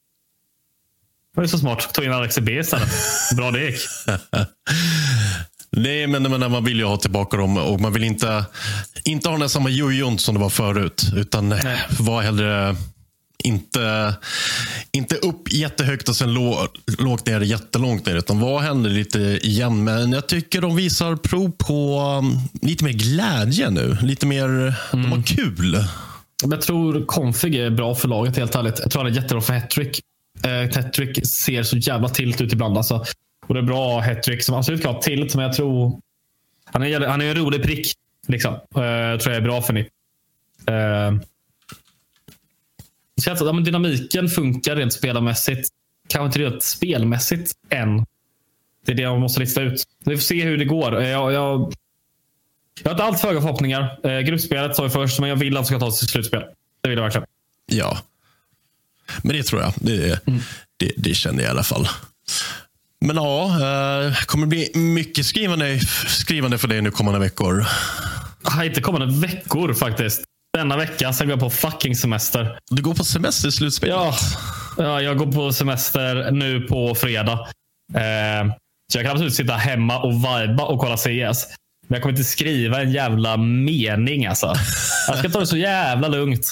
[1.33, 1.93] var ju så smart.
[1.93, 2.89] Tog in Alex B istället.
[3.37, 3.79] Bra det gick.
[5.75, 8.45] Nej, men, men man vill ju ha tillbaka dem och man vill inte,
[9.03, 11.03] inte ha den samma jojon som det var förut.
[11.15, 11.77] Utan Nej.
[11.99, 12.75] var hellre
[13.43, 14.15] inte,
[14.91, 16.67] inte upp jättehögt och sen lå,
[16.97, 18.15] lågt ner jättelångt ner.
[18.15, 19.83] Utan var hellre lite igen.
[19.83, 23.97] Men jag tycker de visar prov på um, lite mer glädje nu.
[24.01, 25.85] Lite mer, de har kul.
[26.41, 28.79] Men Jag tror Config är bra för laget helt ärligt.
[28.79, 29.99] Jag tror han är jättebra för hattrick.
[30.43, 32.77] Eh, hattrick ser så jävla tilt ut ibland.
[32.77, 33.05] Alltså.
[33.47, 36.01] Och det är bra hattrick som absolut kan ha tilt, men jag tror
[36.65, 37.93] han är, han är en rolig prick.
[38.27, 38.53] Liksom.
[38.53, 39.87] Eh, jag tror jag är bra för Nipp.
[40.67, 41.11] Eh,
[43.15, 45.69] det känns att ja, dynamiken funkar rent spelarmässigt.
[46.07, 48.05] Kanske inte rent spelmässigt än.
[48.85, 49.83] Det är det jag måste lista ut.
[50.05, 51.01] Vi får se hur det går.
[51.01, 51.73] Eh, Jag, jag,
[52.83, 53.99] jag har inte allt för höga förhoppningar.
[54.03, 56.43] Eh, gruppspelet sa jag först, men jag vill att de ska ta sig till slutspel.
[56.81, 57.27] Det vill jag verkligen.
[57.65, 57.97] Ja.
[59.23, 59.73] Men det tror jag.
[59.75, 60.19] Det,
[60.77, 61.87] det, det känner jag i alla fall.
[63.05, 67.65] Men ja, eh, kommer det bli mycket skrivande, skrivande för dig nu kommande veckor.
[68.43, 70.23] Ah, inte kommande veckor faktiskt.
[70.57, 72.57] Denna vecka, går jag på fucking semester.
[72.71, 73.95] Du går på semester i slutspelet.
[73.95, 74.15] Ja,
[74.77, 77.33] ja jag går på semester nu på fredag.
[77.93, 78.53] Eh,
[78.91, 81.07] så jag kan absolut sitta hemma och viba och kolla CS.
[81.87, 84.55] Men jag kommer inte skriva en jävla mening alltså.
[85.07, 86.51] Jag ska ta det så jävla lugnt.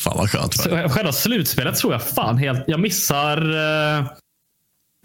[0.00, 0.54] Fan vad skönt.
[0.92, 2.64] Själva slutspelet tror jag fan helt...
[2.66, 3.38] Jag missar
[3.98, 4.04] eh,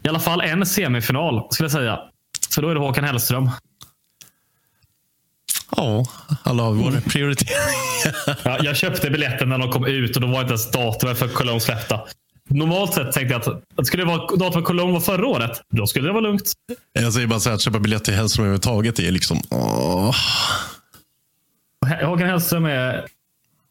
[0.06, 2.00] i alla fall en semifinal skulle jag säga.
[2.50, 3.50] Så då är det Håkan Hellström.
[5.78, 6.06] Ja,
[6.44, 8.38] alla har våra prioriteringar.
[8.44, 11.28] Ja, jag köpte biljetten när de kom ut och då var inte ens datumet för
[11.28, 12.02] Cologne släppta.
[12.50, 15.62] Normalt sett tänkte jag att, att skulle det vara datumet för Cologne var förra året,
[15.70, 16.52] då skulle det vara lugnt.
[16.94, 19.42] Jag säger bara så här, att köpa biljett till Hellström överhuvudtaget är liksom...
[19.50, 20.16] Åh,
[22.04, 23.06] Håkan Hellström är...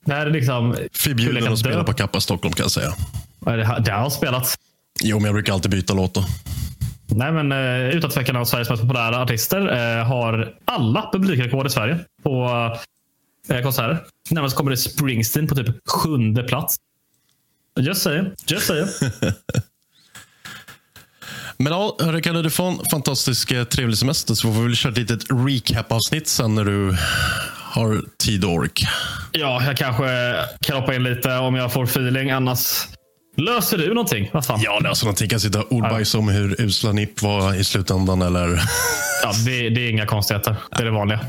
[0.06, 0.76] Det här är liksom...
[0.92, 2.92] förbjuden att spela på Kappa Stockholm kan jag säga.
[3.40, 4.56] Det, här- det har spelats.
[5.02, 6.24] Jo, men jag brukar alltid byta låt då.
[7.06, 11.70] Nej, men uh, utan tvekan av Sveriges mest populära artister eh, har alla publikrekord i
[11.70, 12.44] Sverige på
[13.50, 14.04] uh, konserter.
[14.30, 16.76] Närmast kommer det Springsteen på typ sjunde plats.
[17.80, 18.30] Just saying.
[18.46, 18.86] Just saying.
[21.56, 24.76] Men ja, hörru Kalle, du får en fantastisk eh, trevlig semester så får vi väl
[24.76, 26.96] köra ett litet recap-avsnitt sen när du
[27.60, 28.84] har tid och ork.
[29.32, 32.30] ja, jag kanske kan hoppa in lite om jag får feeling.
[32.30, 32.88] Annars
[33.36, 34.30] löser du någonting.
[34.32, 34.60] Vad fan?
[34.62, 38.60] Ja, alltså någonting kan sitta och ordbajsa om hur usla NIP var i slutändan eller...
[39.22, 40.56] Ja, det, det är inga konstigheter.
[40.70, 41.20] Det är det vanliga.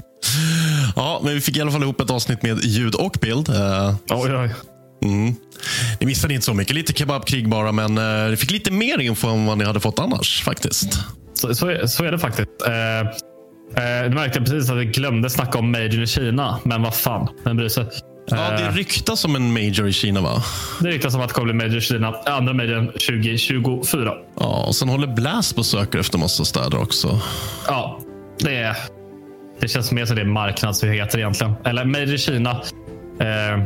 [0.96, 3.50] Ja, men vi fick i alla fall ihop ett avsnitt med ljud och bild.
[3.50, 4.50] Eh, Oj, oj.
[5.04, 5.36] Mm.
[6.00, 6.76] Ni missade inte så mycket.
[6.76, 10.00] Lite kebabkrig bara, men eh, ni fick lite mer info än vad ni hade fått
[10.00, 11.00] annars faktiskt.
[11.34, 12.50] Så, så, är, så är det faktiskt.
[12.68, 13.00] Eh,
[13.84, 16.60] eh, du märkte precis att vi glömde snacka om Made in Kina.
[16.64, 17.86] Men vad fan, vem bryr sig?
[18.28, 20.44] Ja, det Eh, ryktas om en major i Kina va?
[20.82, 22.14] det ryktas om att det kommer bli Made in Kina.
[22.26, 24.14] Andra in 2024.
[24.40, 27.20] Ja, och sen håller Blast på och söker efter massa städer också.
[27.68, 28.00] Ja,
[28.40, 28.76] det, är,
[29.60, 31.54] det känns mer som det är marknadsnyheter egentligen.
[31.66, 32.52] Eller Made in Kina.
[33.20, 33.64] Eh,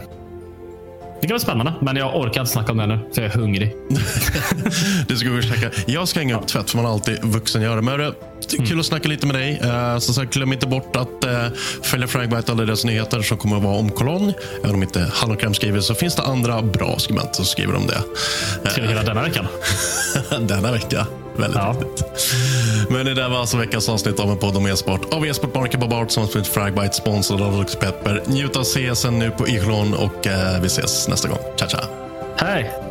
[1.22, 3.00] det kan vara spännande, men jag orkar inte snacka om det nu.
[3.14, 3.76] För jag är hungrig.
[5.08, 5.72] Det ska vi käka.
[5.88, 7.82] Jag ska hänga upp tvätt, för man har alltid vuxen göra.
[7.82, 8.14] Men hörru,
[8.50, 9.62] det kul att snacka lite med dig.
[9.64, 11.48] Uh, som sagt, glöm inte bort att uh,
[11.84, 14.34] följa Fragbite alla deras nyheter som kommer att vara om Cologne.
[14.64, 18.02] Även om inte Hallonkräm skriver så finns det andra bra skribenter som skriver om det.
[18.70, 19.48] Ska vi hela denna veckan?
[20.48, 21.08] Denna vecka.
[21.40, 21.72] Väldigt Ja.
[21.80, 22.34] viktigt.
[22.90, 25.14] Men det där var alltså veckans avsnitt av en podd om e-sport.
[25.14, 28.24] Av e-sport Market Bob Art som har Fragbite sponsrad av Lux Pepper.
[28.26, 31.40] Njut av CSN nu på Iglon och eh, vi ses nästa gång.
[31.58, 31.82] Ciao, ciao.
[32.38, 32.89] Hej!